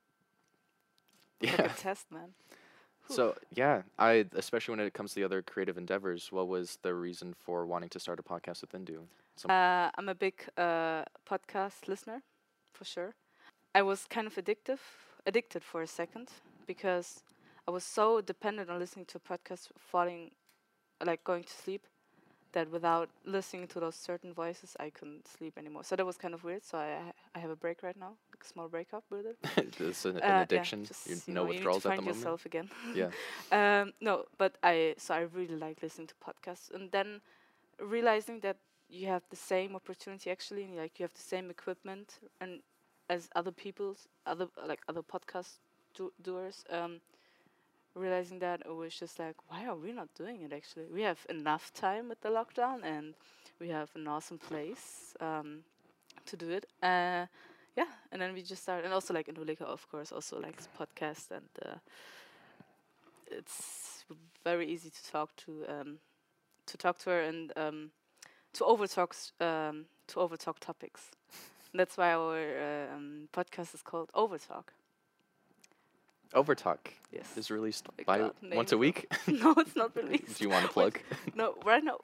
[1.41, 1.65] Like Yeah.
[1.65, 2.33] a test, man.
[3.07, 3.15] Whew.
[3.15, 6.93] So yeah, I especially when it comes to the other creative endeavors, what was the
[6.93, 9.07] reason for wanting to start a podcast with Indu?
[9.49, 12.21] Uh, I'm a big uh, podcast listener,
[12.73, 13.13] for sure.
[13.75, 14.79] I was kind of addictive,
[15.25, 16.29] addicted for a second
[16.67, 17.23] because
[17.67, 20.31] I was so dependent on listening to podcasts, falling,
[21.05, 21.85] like going to sleep,
[22.53, 25.83] that without listening to those certain voices, I couldn't sleep anymore.
[25.83, 26.63] So that was kind of weird.
[26.63, 29.37] So I I have a break right now, like a small breakup with it.
[29.79, 30.87] it's an, Uh, an yeah, addiction.
[30.87, 32.33] just, you you no know, you need to withdrawals at find the moment.
[32.33, 32.69] yourself again.
[32.93, 33.09] Yeah.
[33.51, 37.21] Um, no, but I so I really like listening to podcasts, and then
[37.79, 38.57] realizing that
[38.89, 42.61] you have the same opportunity actually, and like you have the same equipment and
[43.09, 45.59] as other people's other like other podcast
[45.95, 46.63] do- doers.
[46.69, 47.01] Um,
[47.95, 50.53] realizing that it was just like, why are we not doing it?
[50.53, 53.13] Actually, we have enough time with the lockdown, and
[53.59, 55.59] we have an awesome place um,
[56.25, 56.65] to do it.
[56.81, 57.25] Uh,
[57.75, 61.31] yeah, and then we just started, and also like Indolika, of course, also likes podcast,
[61.31, 61.75] and uh,
[63.27, 64.05] it's
[64.43, 65.97] very easy to talk to um,
[66.65, 67.91] to talk to her and um,
[68.53, 71.11] to overtalk um, to overtalk topics.
[71.73, 72.37] That's why our
[72.93, 74.65] um, podcast is called Overtalk.
[76.35, 76.79] Overtalk
[77.11, 77.37] Yes.
[77.37, 79.07] is released by God, once a week.
[79.27, 80.37] no, it's not released.
[80.39, 80.99] Do you want to plug?
[81.35, 81.97] No, right now,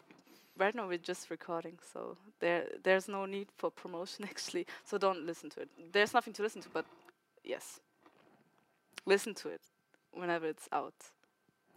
[0.57, 4.65] right now we're just recording, so there there's no need for promotion actually.
[4.86, 5.69] So don't listen to it.
[5.91, 6.86] There's nothing to listen to, but
[7.43, 7.80] yes,
[9.05, 9.61] listen to it
[10.13, 10.93] whenever it's out.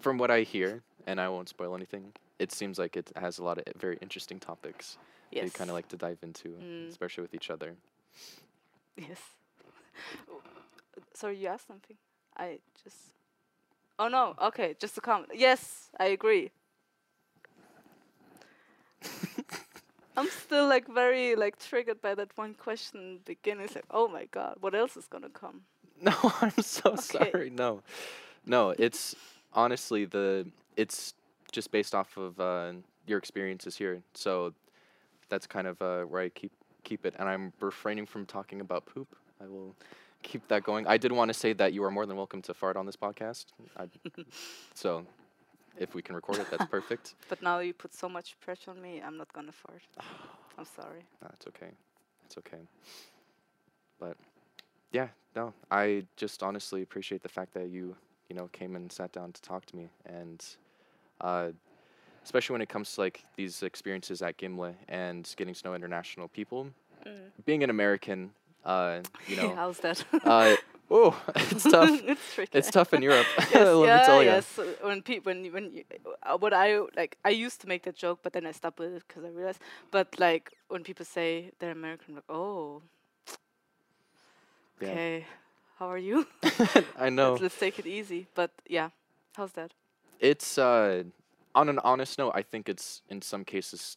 [0.00, 3.44] From what I hear, and I won't spoil anything, it seems like it has a
[3.44, 4.98] lot of very interesting topics
[5.30, 5.44] that Yes.
[5.44, 6.88] you kind of like to dive into, Mm.
[6.88, 7.76] especially with each other.
[8.96, 9.20] Yes.
[11.14, 11.96] Sorry, you asked something.
[12.36, 12.96] I just.
[13.98, 14.34] Oh no.
[14.40, 15.30] Okay, just a comment.
[15.34, 16.50] Yes, I agree.
[20.16, 23.64] I'm still like very like triggered by that one question in the beginning.
[23.64, 25.62] It's like, oh my god, what else is gonna come?
[26.02, 27.32] No, I'm so Okay.
[27.32, 27.50] sorry.
[27.50, 27.82] No,
[28.46, 29.14] no, it's
[29.52, 31.14] honestly the it's
[31.52, 32.72] just based off of uh,
[33.06, 34.02] your experiences here.
[34.14, 34.52] So
[35.28, 36.52] that's kind of uh, where I keep
[36.84, 39.14] keep it, and I'm refraining from talking about poop.
[39.40, 39.76] I will
[40.22, 40.86] keep that going.
[40.86, 42.96] I did want to say that you are more than welcome to fart on this
[42.96, 43.46] podcast.
[43.76, 43.86] I,
[44.74, 45.04] so
[45.78, 47.14] if we can record it, that's perfect.
[47.28, 49.02] But now you put so much pressure on me.
[49.04, 49.82] I'm not gonna fart.
[50.58, 51.04] I'm sorry.
[51.32, 51.70] It's okay.
[52.26, 52.62] It's okay.
[53.98, 54.16] But
[54.92, 57.96] yeah, no, I just honestly appreciate the fact that you,
[58.28, 60.44] you know, came and sat down to talk to me, and
[61.20, 61.48] uh,
[62.24, 66.28] especially when it comes to like these experiences at Gimle and getting to know international
[66.28, 66.68] people.
[67.06, 67.44] Mm.
[67.44, 68.30] Being an American,
[68.64, 70.04] uh, you know, how's that?
[70.24, 70.56] uh,
[70.90, 72.00] oh, it's tough.
[72.04, 72.58] it's tricky.
[72.58, 73.26] It's tough in Europe.
[73.38, 74.28] yes, let yeah, me tell you.
[74.30, 74.58] yes.
[74.82, 75.84] When people, when when you,
[76.22, 78.92] uh, what I like, I used to make that joke, but then I stopped with
[78.94, 79.60] it because I realized.
[79.90, 82.82] But like when people say they're American, I'm like, oh,
[84.80, 84.88] Yeah.
[84.90, 85.26] okay,
[85.78, 86.26] how are you?
[86.98, 87.30] I know.
[87.32, 88.26] let's, let's take it easy.
[88.34, 88.90] But yeah,
[89.36, 89.72] how's that?
[90.20, 91.04] It's uh,
[91.54, 92.32] on an honest note.
[92.34, 93.96] I think it's in some cases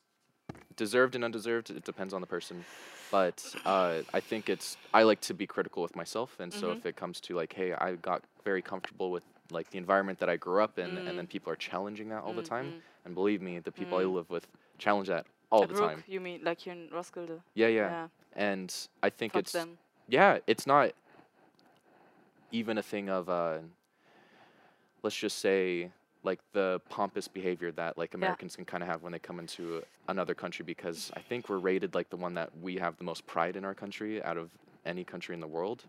[0.75, 1.69] deserved and undeserved.
[1.69, 2.65] It depends on the person,
[3.11, 4.77] but uh, I think it's.
[4.93, 6.77] I like to be critical with myself, and so Mhm.
[6.77, 10.29] if it comes to like, hey, I got very comfortable with like the environment that
[10.29, 11.29] I grew up in, and then Mm.
[11.29, 12.81] people are challenging that all the Mm, time, mm.
[13.05, 14.13] and believe me, the people I Mm.
[14.15, 14.47] live with
[14.77, 16.03] challenge that all At the Rook, time.
[16.07, 17.41] You mean like here in Roskilde?
[17.53, 18.73] Yeah, yeah, and
[19.03, 19.77] I think Fuck it's them.
[20.07, 20.91] yeah, it's not
[22.51, 23.59] even a thing of uh
[25.03, 25.91] let's just say
[26.25, 29.83] like the pompous behavior that like Americans can kind of have when they come into
[30.07, 33.25] another country because I think we're rated like the one that we have the most
[33.27, 34.49] pride in our country out of
[34.85, 35.83] any country in the world.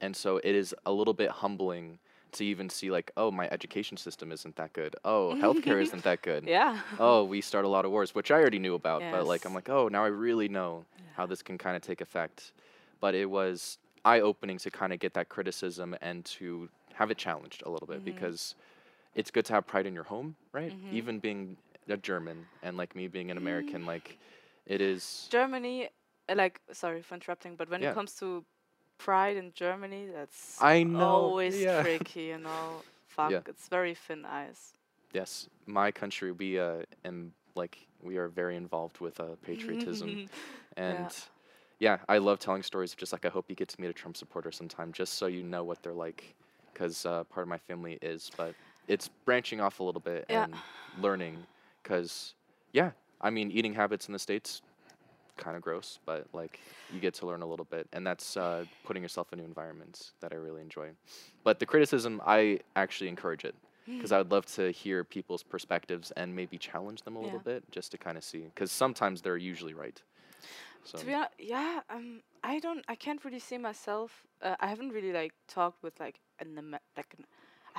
[0.00, 1.98] And so it is a little bit humbling
[2.32, 4.94] to even see like oh my education system isn't that good.
[5.04, 6.44] Oh, healthcare isn't that good.
[6.46, 6.78] Yeah.
[6.98, 9.54] Oh, we start a lot of wars, which I already knew about, but like I'm
[9.54, 10.84] like, oh, now I really know
[11.16, 12.52] how this can kind of take effect.
[13.00, 17.18] But it was eye opening to kind of get that criticism and to have it
[17.18, 18.04] challenged a little bit Mhm.
[18.04, 18.54] because
[19.18, 20.72] it's good to have pride in your home, right?
[20.72, 20.94] Mhm.
[20.94, 21.56] Even being
[21.88, 24.18] a German and like me being an American, like
[24.66, 25.28] it is.
[25.30, 25.88] Germany,
[26.28, 27.90] uh, like, sorry for interrupting, but when Yeah.
[27.90, 28.44] it comes to
[28.98, 31.82] pride in Germany, that's I know, always yeah.
[31.82, 32.84] tricky, you know.
[33.08, 33.40] Fuck, Yeah.
[33.46, 34.72] it's very thin ice.
[35.12, 40.18] Yes, my country, we uh, am like we are very involved with uh, patriotism.
[40.76, 41.10] And
[41.80, 41.98] yeah.
[42.08, 42.92] I love telling stories.
[42.92, 45.26] of Just like I hope you get to meet a Trump supporter sometime, just so
[45.26, 46.34] you know what they're like,
[46.72, 48.30] because uh, part of my family is.
[48.36, 48.54] But
[48.88, 50.44] it's branching off a little bit Yeah.
[50.44, 50.54] and
[51.00, 51.46] learning,
[51.82, 52.34] because
[52.72, 54.62] yeah, I mean, eating habits in the states
[55.36, 56.60] kind of gross, but like
[56.92, 60.12] you get to learn a little bit, and that's uh, putting yourself in new environments
[60.20, 60.90] that I really enjoy.
[61.44, 63.54] But the criticism, I actually encourage it
[63.86, 67.64] because I would love to hear people's perspectives and maybe challenge them a little bit
[67.70, 70.02] just to kind of see, because sometimes they're usually right.
[70.84, 74.26] So To be honest, yeah, um, I don't, I can't really see myself.
[74.42, 77.24] Uh, I haven't really like talked with like an like an,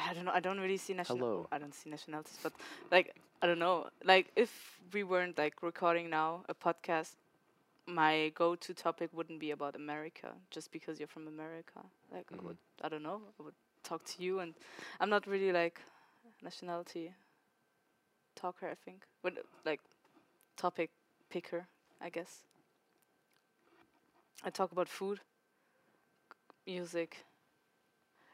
[0.08, 1.18] I don't know, I don't really see national.
[1.20, 1.48] Hello.
[1.52, 2.54] I don't see nationalities, but
[2.92, 7.16] like I don't know, like if we weren't like recording now a podcast,
[7.86, 11.80] my go-to topic wouldn't be about America, just because you're from America.
[12.12, 12.44] Like I Mhm.
[12.46, 14.54] would, I don't know, I would talk to you, and
[15.00, 15.82] I'm not really like
[16.42, 17.14] nationality
[18.36, 18.68] talker.
[18.70, 19.82] I think, but uh, like
[20.58, 20.92] topic
[21.30, 21.68] picker,
[22.02, 22.44] I guess.
[24.44, 25.20] I talk about food,
[26.66, 27.26] music,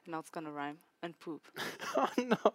[0.05, 1.47] and now it's gonna rhyme, and poop.
[1.97, 2.51] oh no.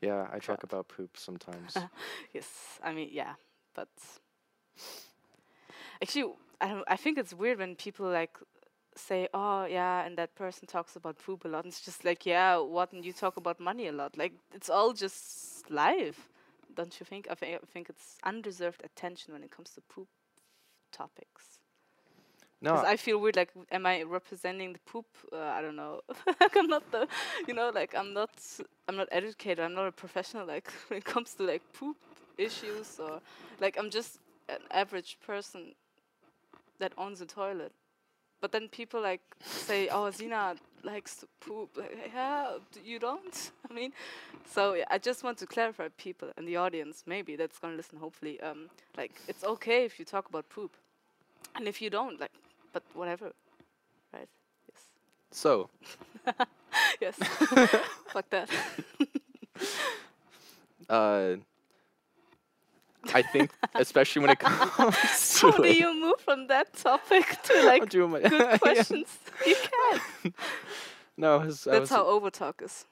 [0.00, 1.76] Yeah, I talk about poop sometimes.
[2.34, 2.48] yes,
[2.82, 3.34] I mean yeah,
[3.74, 3.88] but
[6.02, 6.84] actually, I don't.
[6.88, 8.38] I think it's weird when people like
[8.96, 11.64] say, "Oh yeah," and that person talks about poop a lot.
[11.64, 12.92] And it's just like, yeah, what?
[12.92, 14.16] And you talk about money a lot.
[14.16, 16.28] Like it's all just life,
[16.74, 17.26] don't you think?
[17.30, 20.08] I think I think it's undeserved attention when it comes to poop
[20.92, 21.59] topics.
[22.62, 23.36] No, I feel weird.
[23.36, 25.06] Like, am I representing the poop?
[25.32, 26.00] Uh, I don't know.
[26.56, 27.08] I'm not the,
[27.48, 28.30] you know, like I'm not,
[28.88, 29.60] I'm not educated.
[29.60, 30.46] I'm not a professional.
[30.46, 31.96] Like when it comes to like poop
[32.38, 33.20] issues or,
[33.60, 35.74] like I'm just an average person
[36.78, 37.72] that owns a toilet.
[38.40, 43.50] But then people like say, "Oh, Zina likes to poop." Like, yeah, you don't.
[43.70, 43.92] I mean,
[44.50, 47.98] so yeah, I just want to clarify people and the audience, maybe that's gonna listen.
[47.98, 50.76] Hopefully, um, like it's okay if you talk about poop,
[51.54, 52.32] and if you don't, like,
[52.72, 53.32] but whatever,
[54.12, 54.28] right?
[54.68, 54.82] Yes,
[55.30, 55.70] so
[57.00, 57.16] yes.
[58.08, 58.48] Fuck that.
[60.88, 61.36] uh,
[63.14, 67.62] I think, especially when it comes How to do you move from that topic to
[67.64, 69.18] like good questions?
[69.46, 70.00] You can.
[71.16, 72.84] No, was, That's how overtalk is.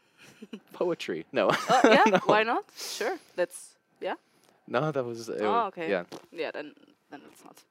[0.73, 1.27] poetry.
[1.33, 2.19] No, Oh yeah, No.
[2.27, 2.65] why not?
[2.77, 3.19] Sure.
[3.37, 4.15] That's yeah.
[4.67, 5.29] no, that was.
[5.29, 5.91] It Oh, okay.
[5.91, 6.05] Yeah.
[6.33, 6.73] Yeah, then
[7.11, 7.63] then it's not.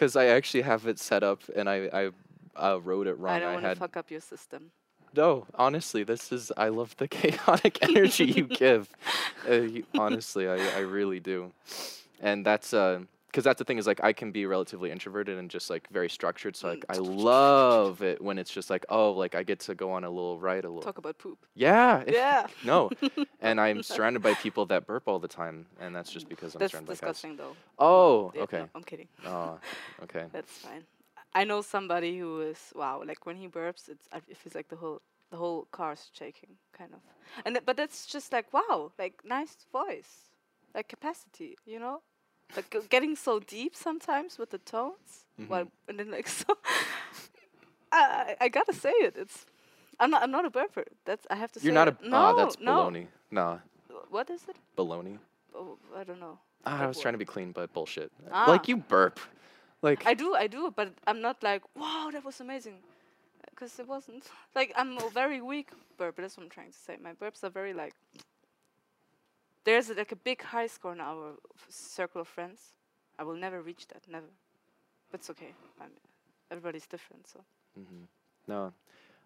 [0.00, 2.10] Because I actually have it set up, and I I
[2.56, 3.34] uh, wrote it wrong.
[3.34, 4.70] I don't want to fuck up your system.
[5.14, 5.46] no.
[5.54, 6.50] Honestly, this is.
[6.56, 8.88] I love the chaotic energy you give.
[9.46, 11.52] Uh, you, honestly, I I really do,
[12.18, 13.00] and that's uh.
[13.30, 16.08] Because that's the thing is like I can be relatively introverted and just like very
[16.10, 16.56] structured.
[16.56, 17.16] So like I mm.
[17.22, 20.40] love it when it's just like oh like I get to go on a little
[20.40, 20.82] ride a little.
[20.82, 21.38] Talk about poop.
[21.54, 22.02] Yeah.
[22.08, 22.46] Yeah.
[22.64, 22.90] No,
[23.40, 26.58] and I'm surrounded by people that burp all the time, and that's just because I'm
[26.58, 27.00] That's surrounded by guys.
[27.00, 27.56] disgusting though.
[27.78, 28.58] Oh, Yeah, okay.
[28.58, 29.08] No, I'm kidding.
[29.26, 29.58] Oh,
[30.02, 30.24] okay.
[30.32, 30.84] That's fine.
[31.32, 33.02] I know somebody who is wow.
[33.06, 35.00] Like when he burps, it's it feels like the whole
[35.30, 37.00] the whole car's shaking, kind of.
[37.44, 40.30] And th- but that's just like wow, like nice voice,
[40.74, 42.02] like capacity, you know,
[42.56, 45.26] like getting so deep sometimes with the tones.
[45.48, 45.70] Well, Mhm.
[45.88, 46.56] and then like so.
[47.92, 49.14] I, I gotta say it.
[49.16, 49.46] It's.
[49.98, 50.22] I'm not.
[50.22, 50.84] I'm not a burper.
[51.04, 51.26] That's.
[51.30, 51.74] I have to You're say.
[51.74, 51.90] not a.
[51.92, 52.04] it.
[52.10, 52.16] No.
[52.16, 52.72] ah, that's no.
[52.72, 53.06] baloney.
[53.30, 53.58] Nah,
[54.10, 54.56] What is it?
[54.76, 55.18] baloney.
[55.54, 56.38] Oh, I don't know.
[56.64, 57.02] Ah, I was what?
[57.02, 58.10] trying to be clean, but bullshit.
[58.30, 58.44] Ah.
[58.48, 59.18] Like you burp.
[59.82, 62.74] Like I do, I do, but I'm not like, wow, that was amazing,
[63.50, 64.24] because it wasn't.
[64.54, 66.16] Like I'm a very weak burper.
[66.16, 66.96] That's what I'm trying to say.
[67.02, 67.94] My burps are very like.
[69.64, 71.34] There's like a big high score in our
[71.68, 72.72] circle of friends.
[73.18, 74.26] I will never reach that, never.
[75.10, 75.54] But it's okay.
[75.80, 75.90] I'm,
[76.50, 77.40] everybody's different, so.
[77.74, 78.04] hmm
[78.46, 78.72] No,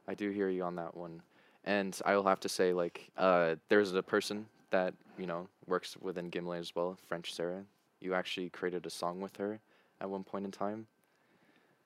[0.08, 1.22] I do hear you on that one.
[1.64, 5.96] And I will have to say, like, uh, there's a person that you know works
[6.00, 7.64] within Gimle as well, French Sarah.
[8.00, 9.60] You actually created a song with her
[10.00, 10.86] at one point in time,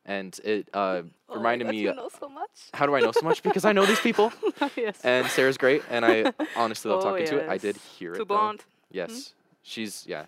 [0.09, 1.81] and it uh, Oh reminded God, me.
[1.83, 2.49] You know so much.
[2.75, 3.43] how do I know so much?
[3.43, 4.33] Because I know these people,
[4.77, 5.05] yes.
[5.05, 7.49] and Sarah's great, and I honestly love Oh, talking to it.
[7.49, 8.19] I did hear it.
[8.19, 8.25] though.
[8.25, 8.65] bond.
[8.91, 10.25] Yes, she's yeah,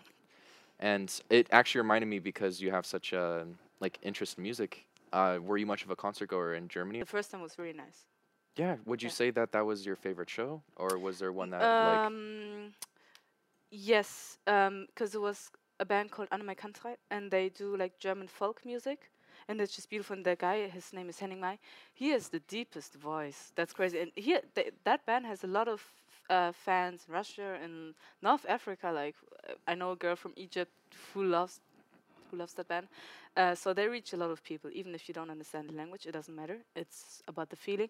[0.78, 3.46] and it actually reminded me because you have such a
[3.80, 4.84] like interest in music.
[5.12, 7.00] Uh, were you much of a concert goer in Germany?
[7.00, 8.04] The first time was really nice.
[8.56, 8.76] Yeah.
[8.84, 9.14] Would you Yeah.
[9.20, 12.00] say that that was your favorite show, or was there one that like?
[12.06, 12.74] Um,
[13.70, 15.50] yes, because it was
[15.80, 19.09] a band called AnnenMayKantereit, and they do like German folk music,
[19.50, 20.16] and it's just beautiful.
[20.16, 21.58] And the guy, his name is Henning May.
[21.94, 23.52] He has the deepest voice.
[23.56, 24.00] That's crazy.
[24.00, 25.82] And he, th- that band has a lot of
[26.30, 28.92] uh, fans in Russia and North Africa.
[28.94, 29.16] Like
[29.66, 30.72] I know a girl from Egypt
[31.14, 31.60] who loves
[32.30, 32.88] who loves that band.
[33.36, 36.06] Uh, so they reach a lot of people, even if you don't understand the language.
[36.06, 36.58] It doesn't matter.
[36.76, 37.88] It's about the feeling.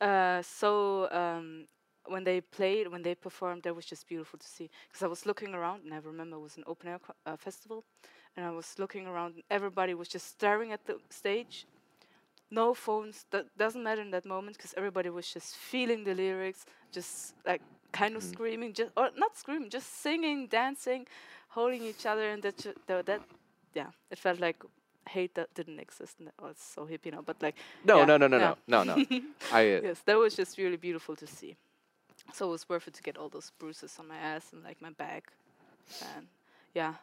[0.00, 1.66] Uh, so um,
[2.06, 4.70] when they played, when they performed, that was just beautiful to see.
[4.88, 7.84] Because I was looking around, and I remember it was an open air uh, festival,
[8.36, 11.66] and I was looking around, and everybody was just staring at the stage.
[12.50, 13.24] No phones.
[13.30, 17.62] That doesn't matter in that moment, because everybody was just feeling the lyrics, just like
[17.92, 18.28] kind of Mhm.
[18.28, 21.06] screaming, just or not screaming, just singing, dancing,
[21.48, 23.20] holding each other, and that ju- that
[23.74, 24.62] yeah, it felt like
[25.08, 26.20] hate that didn't exist.
[26.20, 28.54] And oh, it's so hippie now, but like No, yeah, no, no, no, yeah.
[28.66, 29.06] no, no, no.
[29.50, 31.56] I uh, yes, that was just really beautiful to see.
[32.32, 34.80] So it was worth it to get all those bruises on my ass and like
[34.80, 35.32] my back,
[36.16, 36.26] and
[36.74, 36.94] yeah,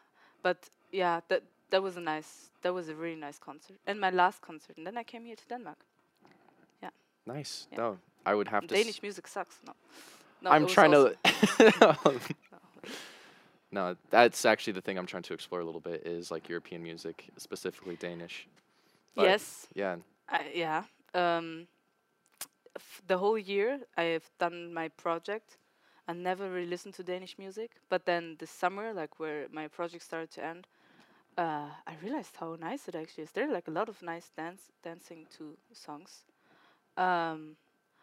[0.42, 4.10] but yeah, that that was a nice, that was a really nice concert, and my
[4.10, 5.78] last concert, and then I came here to Denmark.
[6.82, 6.90] Yeah.
[7.26, 7.66] Nice.
[7.72, 7.78] Yeah.
[7.78, 8.74] No, I would have to.
[8.74, 9.58] Danish music sucks.
[9.66, 9.72] No,
[10.42, 11.16] no I'm trying to.
[11.80, 12.20] no,
[13.72, 16.82] no, that's actually the thing I'm trying to explore a little bit is like European
[16.82, 18.48] music, specifically Danish.
[19.14, 19.96] But yes, Yeah.
[20.28, 20.84] I, yeah.
[21.14, 21.66] Um,
[22.76, 25.56] f- the whole year I've done my project.
[26.08, 30.02] I never really listened to Danish music, but then this summer, like where my project
[30.02, 30.66] started to end,
[31.36, 33.30] uh, I realized how nice it actually is.
[33.30, 36.24] There are like a lot of nice dance dancing to songs,
[36.96, 37.56] um,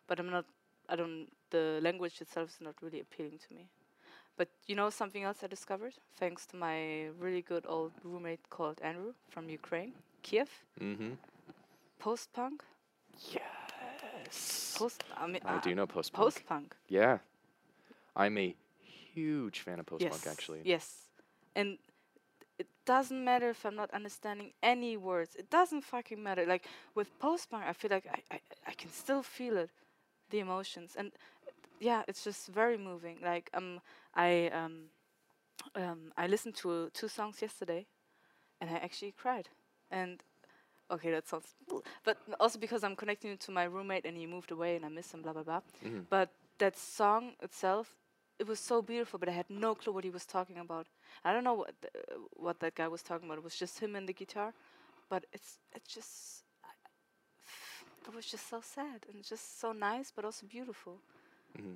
[0.08, 0.46] but I'm not.
[0.90, 1.28] I don't.
[1.50, 3.70] The language itself is not really appealing to me.
[4.38, 8.80] But you know something else I discovered thanks to my really good old roommate called
[8.82, 10.50] Andrew from Ukraine, Kiev.
[10.80, 11.14] Mm-hmm.
[12.00, 12.64] Post punk.
[13.34, 14.76] Yes.
[14.78, 15.04] Post.
[15.18, 16.24] I mean, I uh, do know post punk.
[16.24, 16.76] post punk.
[16.88, 17.18] Yeah.
[18.16, 18.56] I'm a
[19.14, 20.12] huge fan of post yes.
[20.12, 20.62] punk actually.
[20.64, 20.86] Yes.
[21.56, 21.80] And
[22.88, 25.36] doesn't matter if I'm not understanding any words.
[25.36, 26.46] It doesn't fucking matter.
[26.48, 26.66] Like
[26.96, 28.40] with post punk, I feel like I, I
[28.72, 29.70] I can still feel it,
[30.32, 31.12] the emotions, and
[31.80, 33.18] yeah, it's just very moving.
[33.24, 33.82] Like um,
[34.16, 34.76] I um,
[35.76, 37.86] um, I listened to two songs yesterday,
[38.62, 39.50] and I actually cried.
[39.92, 40.24] And
[40.92, 41.56] okay, that sounds,
[42.06, 44.90] but also because I'm connecting it to my roommate, and he moved away, and I
[44.90, 45.22] miss him.
[45.22, 45.62] Blah blah blah.
[45.84, 46.06] Mhm.
[46.10, 46.30] But
[46.60, 47.96] that song itself,
[48.40, 50.88] it was so beautiful, but I had no clue what he was talking about.
[51.24, 51.94] I don't know what th-
[52.36, 53.38] what that guy was talking about.
[53.40, 54.54] It was just him and the guitar,
[55.10, 56.90] but it's it's just I-
[58.08, 61.02] it was just so sad and just so nice, but also beautiful.
[61.58, 61.76] hmm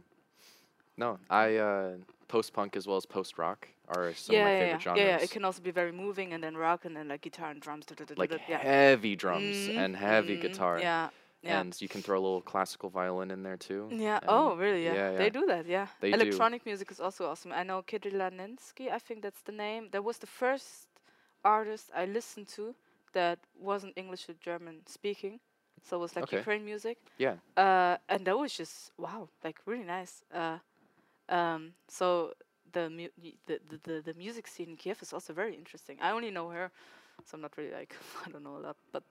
[0.98, 1.98] No, I uh,
[2.28, 4.82] post punk as well as post rock are some yeah, of my yeah, favorite yeah.
[4.82, 5.16] genres.
[5.18, 5.18] yeah, yeah.
[5.24, 7.86] It can also be very moving, and then rock, and then like guitar and drums.
[7.86, 10.88] da- da- da- da- like heavy drums Mhm, and heavy mhm, guitar.
[10.88, 11.10] Yeah,
[11.44, 11.60] yeah.
[11.60, 13.90] And you can throw a little classical violin in there too.
[13.92, 14.20] Yeah.
[14.28, 14.86] Oh, really?
[14.86, 15.12] Yeah.
[15.12, 15.66] yeah, They do that.
[15.66, 15.88] Yeah.
[16.00, 16.18] They do.
[16.18, 17.52] Electronic music is also awesome.
[17.52, 18.22] I know Kirill.
[18.22, 19.90] I think that's the name.
[19.92, 20.88] That was the first
[21.44, 22.76] artist I listened to
[23.14, 25.40] that wasn't English or German speaking.
[25.84, 26.38] So it was like Okay.
[26.38, 26.98] Ukraine music.
[27.18, 27.36] Yeah.
[27.58, 30.24] Uh, and that was just wow, like really nice.
[30.34, 30.58] Uh,
[31.30, 32.34] um, so
[32.72, 35.98] the, mu- the the the the music scene in Kiev is also very interesting.
[36.02, 36.72] I only know her,
[37.26, 39.04] so I'm not really like I don't know a lot, but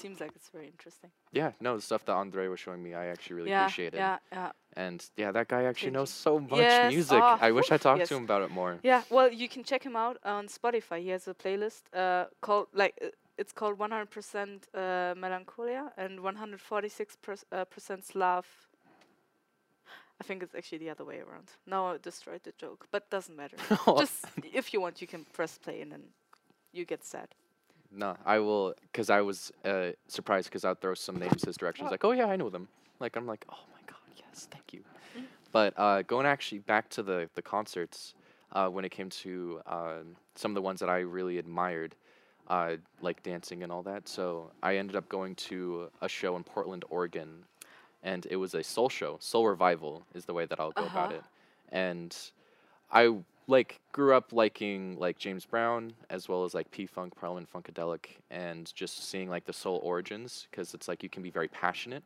[0.00, 1.10] seems like it's very interesting.
[1.32, 3.98] Yeah, no, the stuff that Andre was showing me, I actually really yeah, appreciated.
[3.98, 4.52] yeah, yeah.
[4.74, 7.20] And yeah, that guy actually Thank knows so much Yes, music.
[7.22, 8.08] ah, I wish I talked yes.
[8.08, 8.78] to him about it more.
[8.82, 11.00] Yeah, well, you can check him out on Spotify.
[11.02, 13.88] He has a playlist uh, called like uh, it's called 100%
[14.74, 18.46] uh, Melancholia and 146 pers- uh, percent Slav.
[20.20, 21.48] I think it's actually the other way around.
[21.66, 23.56] Now I destroyed the joke, but doesn't matter.
[23.98, 26.02] Just if you want, you can press play and then
[26.72, 27.28] you get sad.
[27.92, 31.86] No, I will, because I was uh, surprised because I'd throw some names his direction.
[31.86, 32.68] He's like, oh yeah, I know them.
[33.00, 34.80] Like I'm like, oh my god, yes, thank you.
[35.18, 35.24] Mm.
[35.52, 38.14] But uh, going actually back to the the concerts,
[38.52, 39.94] uh, when it came to uh,
[40.34, 41.94] some of the ones that I really admired,
[42.48, 44.08] uh, like dancing and all that.
[44.08, 47.44] So I ended up going to a show in Portland, Oregon,
[48.02, 49.16] and it was a soul show.
[49.20, 51.16] Soul revival is the way that I'll go about Uh-huh.
[51.18, 51.24] it,
[51.74, 52.16] and
[52.92, 53.16] I
[53.50, 58.18] like grew up liking like James Brown as well as like P Funk, Parliament Funkadelic,
[58.30, 62.04] and just seeing like the soul origins because it's like you can be very passionate,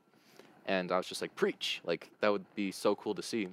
[0.66, 3.48] and I was just like preach, like that would be so cool to see,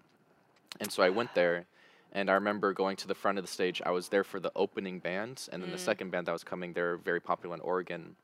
[0.80, 1.66] and so I went there,
[2.14, 3.82] and I remember going to the front of the stage.
[3.86, 5.82] I was there for the opening band, and then the Mm.
[5.82, 8.16] second band that was coming, they're very popular in Oregon,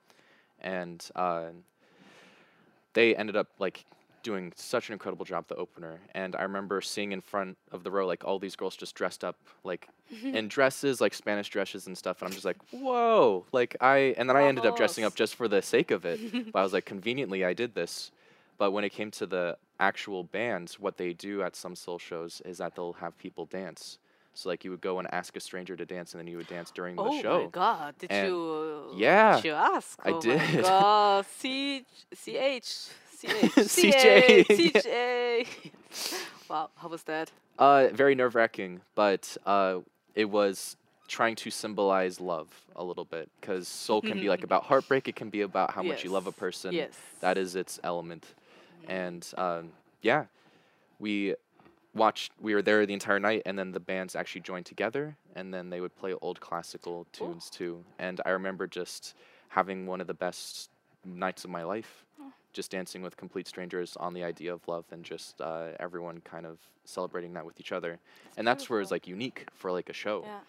[0.61, 1.49] and uh,
[2.93, 3.86] they ended up like
[4.30, 7.91] doing such an incredible job the opener and i remember seeing in front of the
[7.95, 9.88] row like all these girls just dressed up like
[10.38, 14.25] in dresses like spanish dresses and stuff and i'm just like whoa like i and
[14.30, 16.19] then i ended up dressing up just for the sake of it
[16.51, 18.11] but i was like conveniently i did this
[18.57, 22.41] but when it came to the actual bands what they do at some soul shows
[22.43, 23.97] is that they'll have people dance
[24.34, 26.47] so like you would go and ask a stranger to dance and then you would
[26.47, 27.95] dance during oh the show Oh my god!
[27.97, 28.93] Did And you?
[28.95, 29.97] yeah, Did you ask?
[30.05, 30.38] I oh did.
[30.55, 31.25] My god!
[31.39, 35.47] C C H C H CJ, CJ.
[36.49, 37.32] Wow, how was that?
[37.57, 39.80] Uh, very nerve wracking, but uh,
[40.13, 44.65] it was trying to symbolize love a little bit because soul can be like about
[44.65, 45.07] heartbreak.
[45.07, 46.74] It can be about how much you love a person.
[46.74, 46.91] Yes.
[47.22, 48.36] That is its element,
[48.88, 49.72] and um,
[50.03, 50.26] yeah,
[50.99, 51.34] we
[51.95, 52.34] watched.
[52.39, 55.72] We were there the entire night, and then the bands actually joined together, and then
[55.72, 57.84] they would play old classical tunes too.
[57.97, 59.15] And I remember just
[59.49, 60.70] having one of the best
[61.03, 62.03] nights of my life.
[62.58, 66.45] Just dancing with complete strangers on the idea of love and just uh, everyone kind
[66.45, 67.99] of celebrating that with each other.
[68.38, 70.24] and that's where it's like unique for like a show.
[70.26, 70.39] Yeah.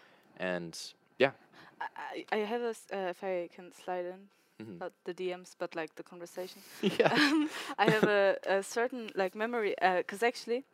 [0.52, 1.32] And yeah,
[1.80, 4.20] I, I have a, uh, if I can slide in,
[4.60, 4.80] Mhm.
[4.80, 6.62] not the DMs, but like the conversation.
[7.00, 7.12] yeah.
[7.78, 10.64] I have a, a certain like memory, because actually,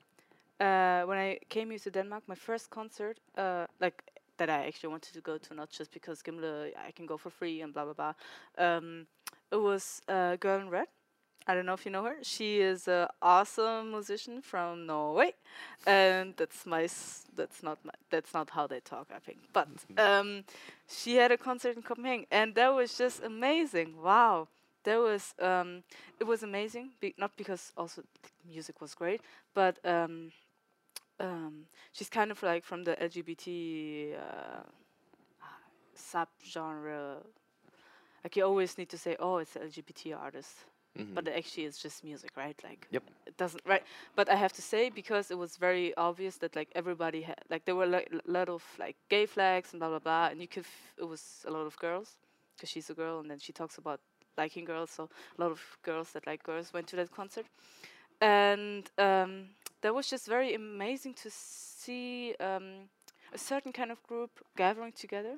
[0.61, 4.03] uh, when I came here to Denmark, my first concert, uh, like
[4.37, 7.31] that I actually wanted to go to, not just because Gimle I can go for
[7.31, 8.15] free and blah blah blah.
[8.67, 9.07] Um,
[9.51, 10.89] it was uh, Girl in Red.
[11.47, 12.17] I don't know if you know her.
[12.23, 15.35] She is an awesome musician from Norway,
[15.87, 19.39] and that's my s- that's not my, that's not how they talk, I think.
[19.53, 19.69] But
[19.99, 20.45] um,
[20.89, 24.01] she had a concert in Copenhagen, and that was just amazing.
[24.03, 24.49] Wow,
[24.85, 25.83] that was um,
[26.19, 26.91] it was amazing.
[27.01, 29.21] Be- not because also the music was great,
[29.55, 30.33] but um,
[31.21, 34.63] um, she's kind of like from the LGBT uh,
[35.95, 37.19] sub genre.
[38.23, 40.65] Like you always need to say, oh, it's an LGBT artist
[40.99, 41.15] Mhm.
[41.15, 43.03] but actually it's just music right like Yep.
[43.27, 43.83] it doesn't right
[44.15, 47.65] but i have to say because it was very obvious that like everybody had like
[47.65, 50.47] there were like a lot of like gay flags and blah blah blah and you
[50.47, 52.19] could f- it was a lot of girls
[52.57, 54.01] because she's a girl and then she talks about
[54.39, 57.47] liking girls so a lot of girls that like girls went to that concert
[58.21, 59.47] and um
[59.83, 62.89] that was just very amazing to see um
[63.33, 65.37] a certain kind of group gathering together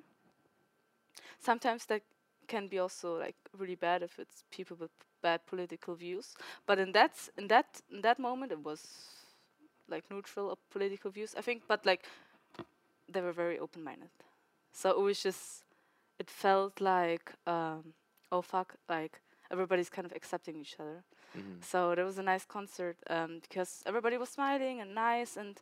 [1.41, 2.03] sometimes that
[2.49, 4.91] can be also like really bad if it's people with
[5.23, 6.35] bad political views.
[6.67, 8.81] But in that in that in that moment, it was
[9.89, 11.63] like neutral of political views, I think.
[11.69, 12.05] But like
[13.13, 14.11] they were very open minded,
[14.73, 15.65] so it was just
[16.19, 17.95] it felt like um,
[18.33, 21.05] oh fuck, like everybody's kind of accepting each other.
[21.37, 21.63] Mhm.
[21.65, 25.61] So there was a nice concert um, because everybody was smiling and nice and.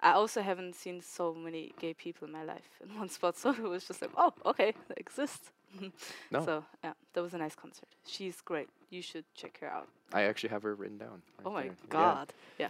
[0.00, 3.50] I also haven't seen so many gay people in my life in one spot, so
[3.50, 5.52] it was just like, oh, okay, they exist.
[6.30, 6.44] No.
[6.44, 7.88] So yeah, that was a nice concert.
[8.06, 8.68] She's great.
[8.90, 9.88] You should check her out.
[10.12, 11.22] I actually have her written down.
[11.44, 11.76] oh my there.
[11.88, 12.32] God.
[12.58, 12.68] Yeah.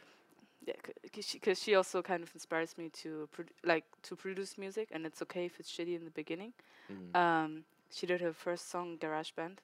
[0.66, 3.28] Yeah, because she, 'cause she also kind of inspires me to
[3.64, 6.52] like to produce music, and it's okay if it's shitty in the beginning.
[6.90, 7.14] Mhm.
[7.16, 9.58] Um, she did her first song, GarageBand,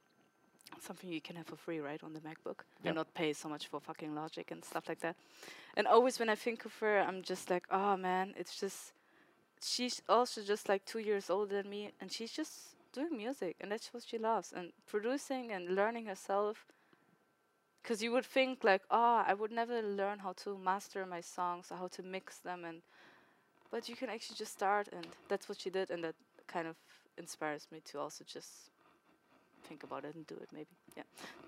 [0.81, 2.91] something you can have for free, right, on the MacBook, Yeah.
[2.91, 5.17] and not pay so much for fucking Logic and stuff like that.
[5.77, 8.93] And always when I think of her, I'm just like, oh man, it's just
[9.63, 13.71] she's also just like two years older than me, and she's just doing music, and
[13.71, 16.67] that's what she loves, and producing and learning herself.
[17.83, 21.71] Because you would think like, oh, I would never learn how to master my songs
[21.71, 22.83] or how to mix them, and
[23.71, 26.15] but you can actually just start, and that's what she did, and that
[26.47, 26.77] kind of
[27.17, 28.72] inspires me to also just
[29.63, 30.49] think about it and do it.
[30.53, 31.05] Maybe, yeah.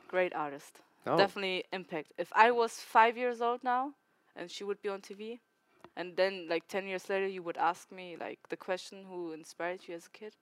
[0.08, 2.12] Great artist, Oh, definitely impact.
[2.18, 3.92] If I was five years old now,
[4.36, 5.40] and she would be on TV,
[5.96, 9.80] and then like ten years later, you would ask me like the question, who inspired
[9.88, 10.34] you as a kid?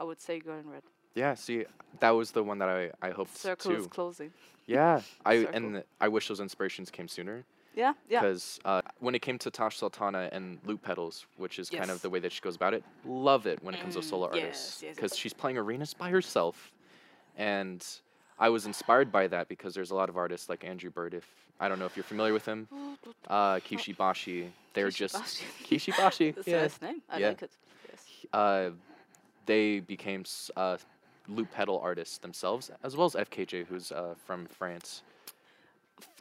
[0.00, 0.82] I would say Girl in Red.
[1.14, 1.34] yeah.
[1.34, 1.64] See,
[2.00, 4.32] that was the one that I I hoped Circle is closing.
[4.66, 5.56] Yeah, I Circle.
[5.56, 7.44] and I wish those inspirations came sooner
[7.74, 8.20] Yeah, yeah.
[8.20, 12.02] because uh, when it came to Tash Sultana and loop pedals, which is kind of
[12.02, 14.26] the way that she goes about it, love it when it comes to Mm, solo
[14.34, 15.18] yes, artists yes, because yes.
[15.18, 16.70] she's playing arenas by herself,
[17.36, 17.84] and
[18.38, 21.14] I was inspired by that because there's a lot of artists like Andrew Bird.
[21.14, 21.26] If
[21.60, 22.68] I don't know if you're familiar with him,
[23.28, 25.14] uh, Kishi Bashi, they're just
[25.64, 25.64] Kishibashi.
[25.64, 26.30] Kishi Bashi.
[26.32, 26.68] That's yeah.
[26.88, 27.02] name.
[27.08, 27.28] I Yeah.
[27.28, 27.50] like it.
[27.88, 28.06] Yes.
[28.32, 28.70] uh,
[29.46, 30.24] they became
[30.56, 30.76] uh,
[31.28, 35.02] loop pedal artists themselves, as well as FKJ, who's uh, from France.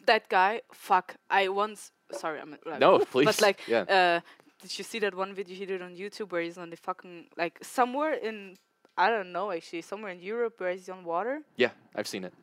[0.06, 1.16] That guy, fuck.
[1.30, 1.92] I once.
[2.12, 3.26] Sorry, I'm like, No, please.
[3.26, 3.82] But like, yeah.
[3.82, 4.20] uh,
[4.62, 7.26] did you see that one video he did on YouTube where he's on the fucking
[7.38, 8.58] like somewhere in
[8.98, 11.42] I don't know actually somewhere in Europe where he's on water?
[11.56, 12.34] Yeah, I've seen it.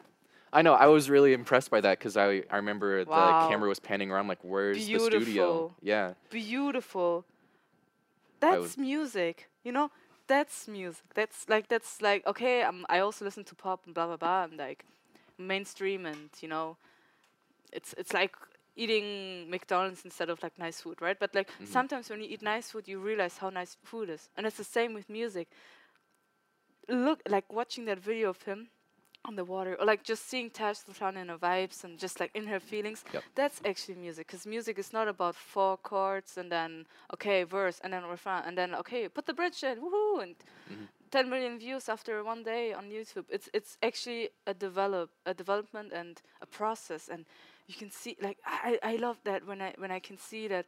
[0.53, 0.73] I know.
[0.75, 3.43] I was really impressed by that because I I remember Wow.
[3.43, 7.25] the camera was panning around like, "Where's the studio?" Yeah, Beautiful.
[8.41, 9.49] That's music.
[9.65, 9.91] You know,
[10.27, 11.03] that's music.
[11.15, 12.63] That's like that's like okay.
[12.63, 14.85] Um, I also listen to pop and blah blah blah and like
[15.37, 16.77] mainstream and you know,
[17.73, 18.35] it's it's like
[18.77, 21.19] eating McDonald's instead of like nice food, right?
[21.19, 21.67] But like Mhm.
[21.67, 24.65] sometimes when you eat nice food, you realize how nice food is, and it's the
[24.65, 25.49] same with music.
[26.89, 28.69] Look, like watching that video of him
[29.25, 32.31] on the water, or like just seeing Tash Sultana in her vibes and just like
[32.35, 33.05] in her feelings.
[33.13, 33.25] Yep.
[33.35, 37.93] That's actually music, because music is not about four chords and then okay verse and
[37.93, 40.35] then refrain and then okay put the bridge in, woohoo, and
[40.71, 40.89] Mhm.
[41.11, 43.27] 10 million views after one day on YouTube.
[43.29, 47.27] It's it's actually a develop a development and a process, and
[47.69, 50.67] you can see like I I love that when I when I can see that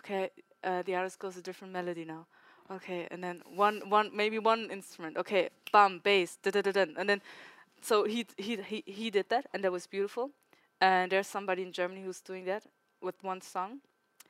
[0.00, 0.30] okay
[0.64, 2.26] uh, the artist goes a different melody now.
[2.72, 5.18] Okay, and then one one maybe one instrument.
[5.18, 7.22] Okay, bam, bass, da da da da, and then
[7.82, 10.30] so he he he he did that, and that was beautiful.
[10.80, 12.64] And there's somebody in Germany who's doing that
[13.02, 13.80] with one song,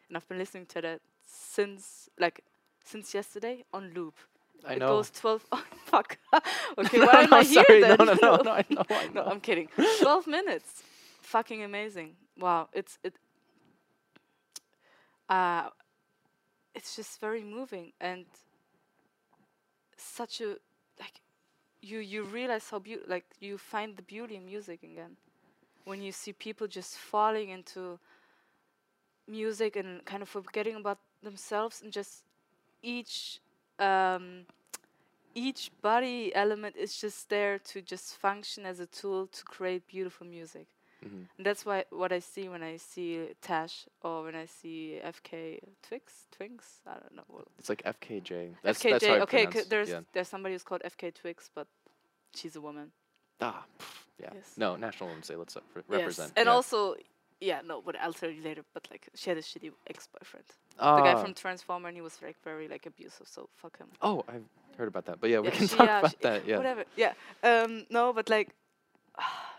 [0.09, 2.43] and I've been listening to that since like
[2.85, 4.15] since yesterday on loop,
[4.67, 4.89] I it know.
[4.89, 6.19] goes 12 oh, fuck
[6.79, 7.81] okay No, why am no, i here sorry.
[7.81, 9.25] then No, no, no, no, I know, I no know.
[9.27, 10.83] i'm kidding 12 minutes
[11.25, 13.15] fucking amazing wow it's it
[15.29, 15.69] uh
[16.75, 18.27] it's just very moving and
[19.97, 20.57] such a
[21.01, 21.21] like
[21.81, 25.17] you you realize how beautiful like you find the beauty in music again
[25.85, 27.99] when you see people just falling into
[29.27, 32.23] music and kind of forgetting about themselves and just
[32.83, 33.41] each
[33.79, 34.45] um,
[35.35, 40.27] each body element is just there to just function as a tool to create beautiful
[40.27, 40.67] music.
[41.05, 41.27] Mhm.
[41.37, 45.61] And that's why what I see when I see Tash or when I see FK
[45.83, 46.81] Twix Twinks.
[46.87, 47.45] I don't know.
[47.59, 48.55] It's like FKJ.
[48.63, 48.91] That's, FKJ.
[49.01, 50.01] that's okay, there's yeah.
[50.13, 51.67] there's somebody who's called FK Twix, but
[52.35, 52.93] she's a woman.
[53.41, 53.65] Ah,
[54.19, 54.31] yeah.
[54.35, 54.55] Yes.
[54.57, 55.37] No, National Women's Day.
[55.37, 55.99] Let's uh, re- Yes.
[55.99, 56.33] represent.
[56.37, 56.53] And yeah.
[56.53, 56.95] also,
[57.41, 58.63] yeah, no, but I'll tell you later.
[58.73, 60.47] But like, she had a shitty ex-boyfriend.
[60.79, 63.27] the guy Ah, from Transformer, and he was like very like abusive.
[63.29, 63.89] So fuck him.
[64.01, 64.45] Oh, I've
[64.79, 65.21] heard about that.
[65.21, 66.47] But yeah, we can she- talk yeah, about she- that.
[66.47, 66.57] Yeah.
[66.59, 66.85] Whatever.
[66.97, 67.13] Yeah.
[67.43, 67.87] Um.
[67.91, 68.55] No, but like,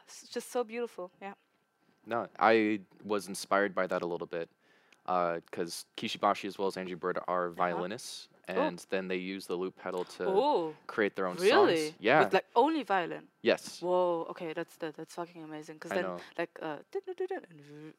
[0.07, 1.11] it's just so beautiful.
[1.21, 1.33] Yeah.
[2.07, 4.49] No, I was inspired by that a little bit,
[5.05, 9.75] because Kishibashi as well as Andrew Bird are violinists, and then they use the loop
[9.75, 11.77] pedal to oh, create their own really?
[11.77, 11.93] songs.
[11.99, 12.23] Yeah.
[12.25, 13.23] With like only violin.
[13.41, 13.81] yes.
[13.81, 14.27] Whoa.
[14.29, 15.79] Okay, that's that, that's fucking amazing.
[15.79, 16.17] Cause then know.
[16.37, 16.77] like uh,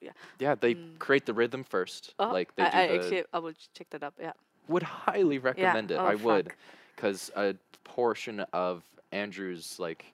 [0.00, 0.10] yeah.
[0.38, 0.98] Yeah, they Mm.
[1.00, 2.14] create the rhythm first.
[2.20, 2.94] Oh, like they I, do I the.
[2.94, 4.14] actually I will check that up.
[4.20, 4.32] Yeah.
[4.68, 5.96] would highly recommend it.
[5.96, 6.52] oh, I would,
[6.94, 8.82] because a portion of
[9.12, 10.04] Andrew's like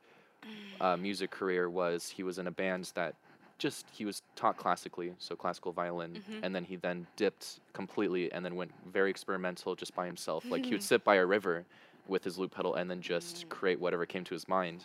[0.81, 3.15] uh, music career was he was in a band that
[3.59, 6.41] just he was taught classically, so classical violin, Mhm.
[6.43, 10.45] and then he then dipped completely and then went very experimental just by himself.
[10.51, 11.65] Like he would sit by a river
[12.09, 13.51] with his loop pedal and then just Mm.
[13.51, 14.85] create whatever came to his mind,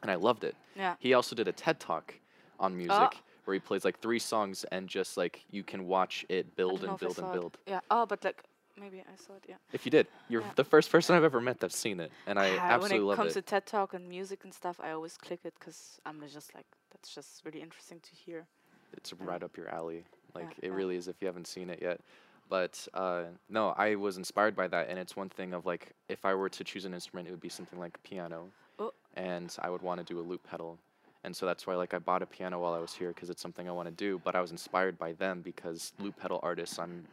[0.00, 0.56] and I loved it.
[0.74, 0.96] Yeah.
[0.98, 2.14] He also did a TED talk
[2.58, 2.96] on music.
[3.14, 3.18] Oh.
[3.46, 6.96] Where he plays like three songs and just like you can watch it build and
[6.98, 7.58] build and build.
[7.66, 7.80] Yeah.
[7.90, 8.44] Oh, but like
[8.80, 9.44] maybe I saw it.
[9.48, 9.56] Yeah.
[9.72, 10.52] If you did, you're Yeah.
[10.56, 13.16] the first person I've ever met that's seen it, and I Ah, absolutely when it
[13.16, 13.42] comes it.
[13.46, 16.66] to TED Talk and music and stuff, I always click it because I'm just like
[16.90, 18.46] that's just really interesting to hear.
[18.94, 20.04] It's right up your alley.
[20.34, 20.74] Like Yeah, it yeah.
[20.74, 22.00] really is if you haven't seen it yet.
[22.48, 26.24] But uh, no, I was inspired by that, and it's one thing of like if
[26.24, 28.92] I were to choose an instrument, it would be something like piano, Oh.
[29.14, 30.76] and I would want to do a loop pedal,
[31.22, 33.40] and so that's why like I bought a piano while I was here because it's
[33.40, 34.20] something I want to do.
[34.24, 37.06] But I was inspired by them because loop pedal artists, I'm,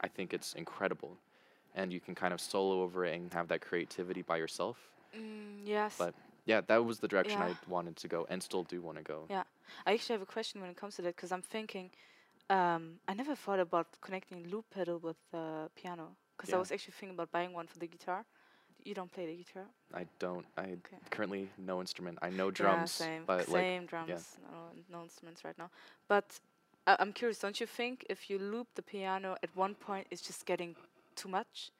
[0.00, 1.16] I think it's incredible,
[1.74, 4.76] and you can kind of solo over it and have that creativity by yourself.
[5.16, 5.94] Mm, yes.
[5.98, 6.14] But
[6.46, 7.48] yeah, that was the direction Yeah.
[7.48, 9.26] I wanted to go, and still do want to go.
[9.28, 9.44] Yeah.
[9.86, 11.90] I actually have a question when it comes to that because I'm thinking,
[12.50, 16.56] um, I never thought about connecting loop pedal with uh, piano because Yeah.
[16.56, 18.24] I was actually thinking about buying one for the guitar.
[18.84, 19.66] You don't play the guitar?
[19.92, 20.46] I don't.
[20.56, 20.76] I
[21.10, 22.18] currently no instrument.
[22.22, 23.22] I know drums, yeah, same.
[23.26, 24.38] but same like drums.
[24.50, 24.58] No,
[24.98, 25.70] no instruments right now.
[26.06, 26.40] But
[26.88, 27.38] I I'm curious.
[27.40, 30.76] Don't you think if you loop the piano at one point, it's just getting
[31.16, 31.72] too much?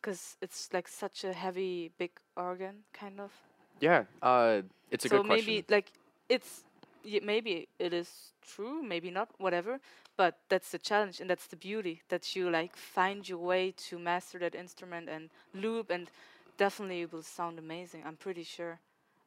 [0.00, 3.32] Because it's like such a heavy, big organ, kind of.
[3.80, 5.56] yeah, uh, it's a so good question.
[5.58, 5.92] So maybe like
[6.28, 6.64] it's
[7.04, 9.80] y- maybe it is true, maybe not, whatever.
[10.16, 13.98] But that's the challenge, and that's the beauty that you like find your way to
[13.98, 16.10] master that instrument and loop, and
[16.58, 18.02] definitely it will sound amazing.
[18.06, 18.80] I'm pretty sure.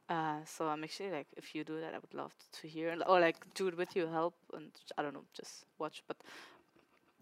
[0.10, 3.04] Uh, so I'm actually like, if you do that, I would love to hear, and-
[3.06, 6.04] or like do it with you, help, and I don't know, just watch.
[6.08, 6.18] But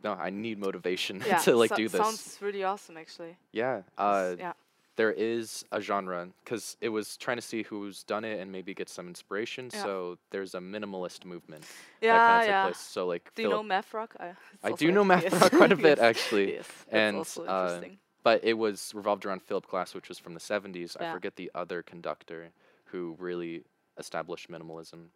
[0.03, 2.01] no, I need motivation yeah, to like so- do this.
[2.01, 3.35] Sounds really awesome, actually.
[3.51, 4.53] yeah, uh, yeah,
[4.97, 8.73] there is a genre because it was trying to see who's done it and maybe
[8.73, 9.69] get some inspiration.
[9.73, 9.83] Yeah.
[9.83, 11.61] So there's a minimalist movement
[12.01, 12.63] that yeah, kind of took yeah.
[12.65, 12.79] place.
[12.79, 14.15] So like, Do you know math rock?
[14.19, 14.31] I,
[14.63, 15.33] I do know math yes.
[15.33, 16.17] rock quite a bit Yes.
[16.17, 16.53] actually.
[16.55, 17.97] Yes, that's and, also uh, interesting.
[18.23, 20.97] but it was revolved around Philip Glass, which was from the 70s.
[20.99, 22.49] I forget the other conductor
[22.91, 23.63] who really
[23.97, 25.07] established minimalism.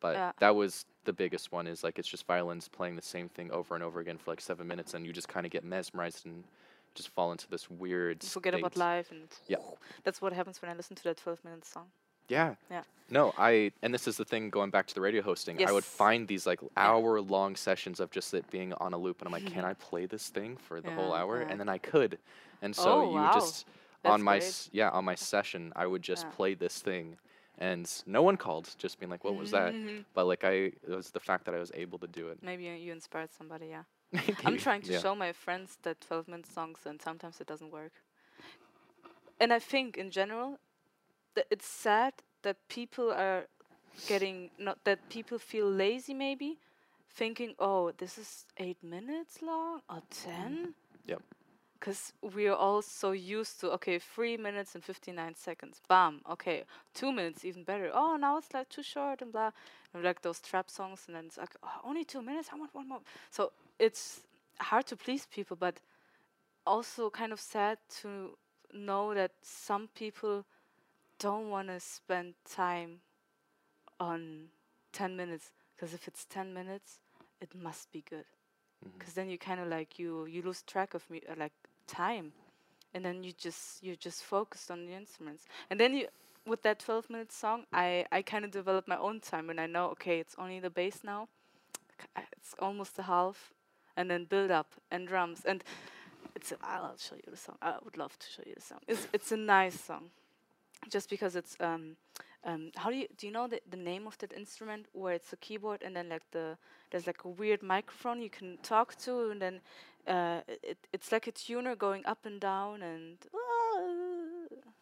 [0.00, 0.32] But Yeah.
[0.40, 3.74] that was the biggest one is like it's just violins playing the same thing over
[3.74, 6.44] and over again for like seven minutes and you just kind of get mesmerized and
[6.94, 9.58] just fall into this weird You forget about life and Yeah.
[10.04, 11.86] that's what happens when I listen to that 12 minute song.
[12.28, 12.54] Yeah.
[12.70, 12.82] Yeah.
[13.10, 15.58] No, I and this is the thing going back to the radio hosting.
[15.60, 15.68] yes.
[15.68, 19.20] I would find these like hour long sessions of just it being on a loop
[19.20, 19.64] and I'm like, can.
[19.72, 21.42] I play this thing for the whole hour?
[21.42, 21.48] yeah.
[21.50, 22.18] And then I could.
[22.62, 23.32] And so Oh, you wow.
[23.34, 23.66] just
[24.02, 26.32] That's on my s- yeah, on my session, I would just Yeah.
[26.36, 27.16] play this thing.
[27.58, 29.74] And no one called, just being like, what was that?
[29.74, 30.04] Mhm.
[30.14, 30.52] But like I
[30.84, 32.38] it was the fact that I was able to do it.
[32.42, 33.84] Maybe you, you inspired somebody, yeah.
[34.12, 34.98] Maybe, I'm trying to yeah.
[35.00, 37.92] show my friends that 12 minute songs and sometimes it doesn't work.
[39.40, 40.58] And I think in general
[41.34, 43.46] that it's sad that people are
[44.06, 46.58] getting not that people feel lazy maybe
[47.10, 50.74] thinking oh this is 8 minutes long or 10
[51.06, 51.22] Yep.
[51.82, 55.80] Because we are all so used to okay three minutes and 59 seconds.
[55.88, 56.62] Bam okay
[56.94, 57.90] two minutes even better.
[57.92, 59.50] Oh now it's like too short and blah.
[59.92, 62.50] And like those trap songs and then it's like oh, only two minutes?
[62.52, 63.00] I want one more.
[63.30, 64.20] So it's
[64.60, 65.80] hard to please people but
[66.64, 68.36] also kind of sad to
[68.72, 70.44] know that some people
[71.18, 73.00] don't want to spend time
[73.98, 74.50] on
[74.92, 77.00] 10 minutes because if it's 10 minutes
[77.40, 78.26] it must be good.
[78.96, 81.52] Because then you kind of like you you lose track of me uh, like
[81.86, 82.32] time.
[82.94, 85.44] And then you just you're just focused on the instruments.
[85.70, 86.06] And then you
[86.46, 89.66] with that 12 minute song i i kind of develop my own time and i
[89.66, 91.28] know okay it's only the bass now.
[92.16, 93.52] Uh, it's almost a half.
[93.96, 95.42] And then build up and drums.
[95.44, 95.62] And
[96.34, 97.56] it's a, i'll show you the song.
[97.62, 98.80] I would love to show you the song.
[98.88, 100.10] It's it's a nice song
[100.88, 101.96] just because it's um
[102.44, 105.32] um how do you do you know the, the name of that instrument where it's
[105.32, 106.56] a keyboard and then like the
[106.90, 109.60] there's like a weird microphone you can talk to and then
[110.06, 113.18] uh it, it's like a tuner going up and down and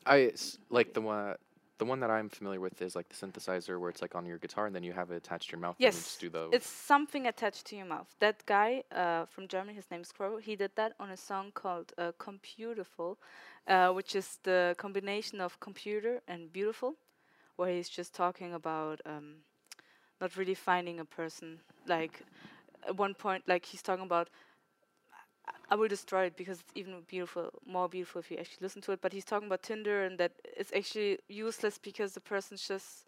[0.06, 0.32] I
[0.70, 1.36] like the one.
[1.80, 4.38] The one that I'm familiar with is like the synthesizer, where it's like on your
[4.44, 5.76] guitar, and then you have it attached to your mouth.
[5.78, 6.42] Yes, just do the.
[6.52, 10.56] it's something attached to your mouth that guy uh, from germany his name's Cro he
[10.56, 13.18] did that on a song called uh, computerful
[13.66, 16.96] uh, which is the combination of computer and beautiful
[17.56, 19.36] where he's just talking about um,
[20.20, 22.14] not really finding a person like
[22.86, 24.28] at one point like he's talking about
[25.70, 28.92] I- will destroy it because it's even beautiful, more beautiful if you actually listen to
[28.92, 29.00] it.
[29.00, 33.06] But he's talking about Tinder and that it's actually useless because the person's just,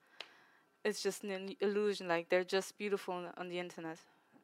[0.85, 2.09] it's just an illusion.
[2.09, 3.99] Like they're just beautiful on, on the internet,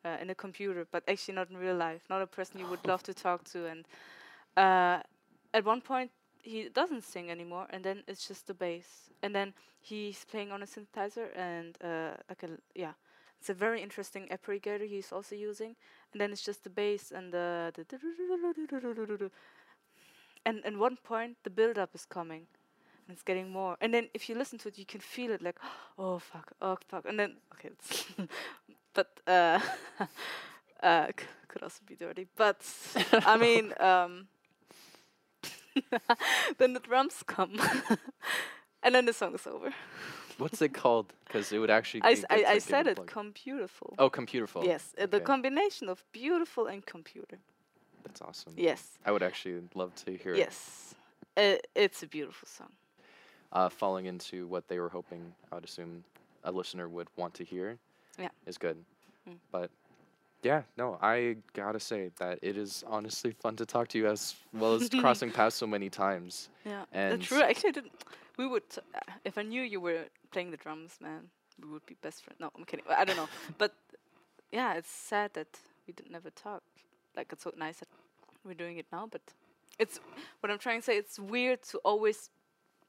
[0.04, 2.02] uh, in a computer, but actually not in real life.
[2.10, 3.66] Not a person you would love to talk to.
[3.66, 3.86] And
[4.56, 5.00] uh,
[5.54, 6.10] at one point
[6.42, 10.62] he doesn't sing anymore, and then it's just the bass, and then he's playing on
[10.62, 12.92] a synthesizer and uh, like a yeah.
[13.40, 15.76] It's a very interesting applicator he's also using,
[16.12, 19.30] and then it's just the bass and the, the
[20.44, 22.46] and and one point the build up is coming.
[23.06, 23.76] And it's getting more.
[23.80, 25.58] And then if you listen to it you can feel it like
[25.98, 27.04] oh fuck oh fuck.
[27.06, 28.04] And then okay it's
[28.94, 29.60] but uh
[30.82, 32.60] uh c- could also be dirty but
[33.26, 34.28] i mean um
[36.58, 37.60] then the drums come.
[38.82, 39.72] And then the song is over
[40.38, 41.12] What's it called?
[41.26, 42.02] Because it would actually.
[42.04, 43.06] i, be s- good I, I said it plug.
[43.06, 44.64] computerful Oh, computerful.
[44.64, 45.24] yes uh, the okay.
[45.24, 47.38] combination of beautiful and computer
[48.04, 48.54] That's awesome.
[48.56, 50.38] yes I would actually love to hear it.
[50.38, 50.94] yes
[51.36, 52.72] uh, it's a beautiful song
[53.52, 56.04] Uh, falling into what they were hoping, I would assume
[56.44, 57.78] a listener would want to hear.
[58.18, 58.30] Yeah.
[58.46, 58.76] Is good.
[59.26, 59.38] Mm.
[59.50, 59.70] But
[60.42, 64.34] yeah, no, I gotta say that it is honestly fun to talk to you as
[64.52, 66.50] well as crossing paths so many times.
[66.64, 67.42] Yeah, And that's true.
[67.42, 67.92] Actually, I didn't.
[68.38, 68.68] We would.
[68.94, 71.30] Uh, if I knew you were playing the drums, man,
[71.62, 72.40] we would be best friends.
[72.40, 72.84] No, I'm kidding.
[72.88, 73.28] I don't know.
[73.58, 73.74] but
[74.52, 75.48] yeah, it's sad that
[75.86, 76.62] we didn't never talk.
[77.16, 77.88] Like it's so nice that
[78.44, 79.22] we're doing it now, but
[79.78, 80.00] it's
[80.40, 80.96] what I'm trying to say.
[80.96, 82.30] It's weird to always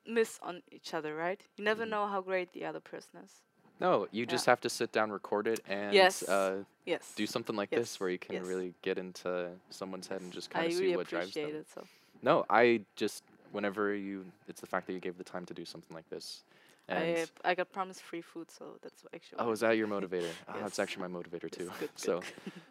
[0.06, 1.42] miss on each other, right?
[1.58, 1.90] You never Mhm.
[1.90, 3.44] know how great the other person is.
[3.80, 4.26] No, you Yeah.
[4.32, 6.24] just have to sit down, record it, and Yes.
[6.24, 7.14] uh, Yes.
[7.16, 8.46] do something like this where you can yes.
[8.46, 11.56] really get into someone's head and just kind of see really what drives them.
[11.56, 11.70] it.
[11.70, 11.88] So
[12.22, 15.66] No, I just whenever you, it's the fact that you gave the time to do
[15.66, 16.44] something like this.
[16.92, 19.40] I I got promised free food, so that's actually.
[19.40, 20.32] oh, is that your motivator?
[20.48, 20.64] Ah, Yes.
[20.64, 21.72] that's actually my motivator too.
[21.80, 22.22] good, so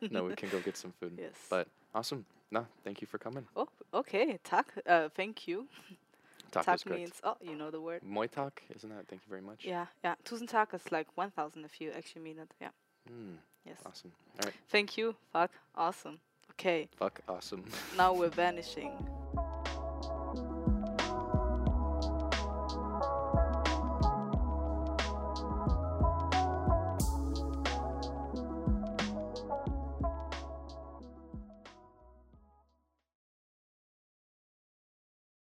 [0.00, 0.12] good.
[0.12, 1.12] no, we can go get some food.
[1.18, 1.34] Yes.
[1.50, 2.24] But awesome.
[2.50, 3.46] No, thank you for coming.
[3.54, 4.38] Oh, okay.
[4.42, 4.66] Tak.
[4.86, 5.66] Uh, thank you.
[6.50, 8.00] Talk tak means oh, you know the word.
[8.02, 9.06] Muay Talk, isn't that?
[9.06, 9.64] Thank you very much.
[9.66, 10.14] Yeah, yeah.
[10.24, 12.50] Tusen tak is like 1,000 if you actually mean it.
[12.60, 12.70] Yeah.
[13.10, 13.76] Mm, Yes.
[13.84, 14.12] awesome.
[14.40, 14.54] All right.
[14.68, 15.14] Thank you.
[15.32, 15.50] Fuck.
[15.74, 16.18] Awesome.
[16.52, 16.88] Okay.
[16.96, 17.20] Fuck.
[17.28, 17.64] Awesome.
[17.98, 18.92] Now we're vanishing.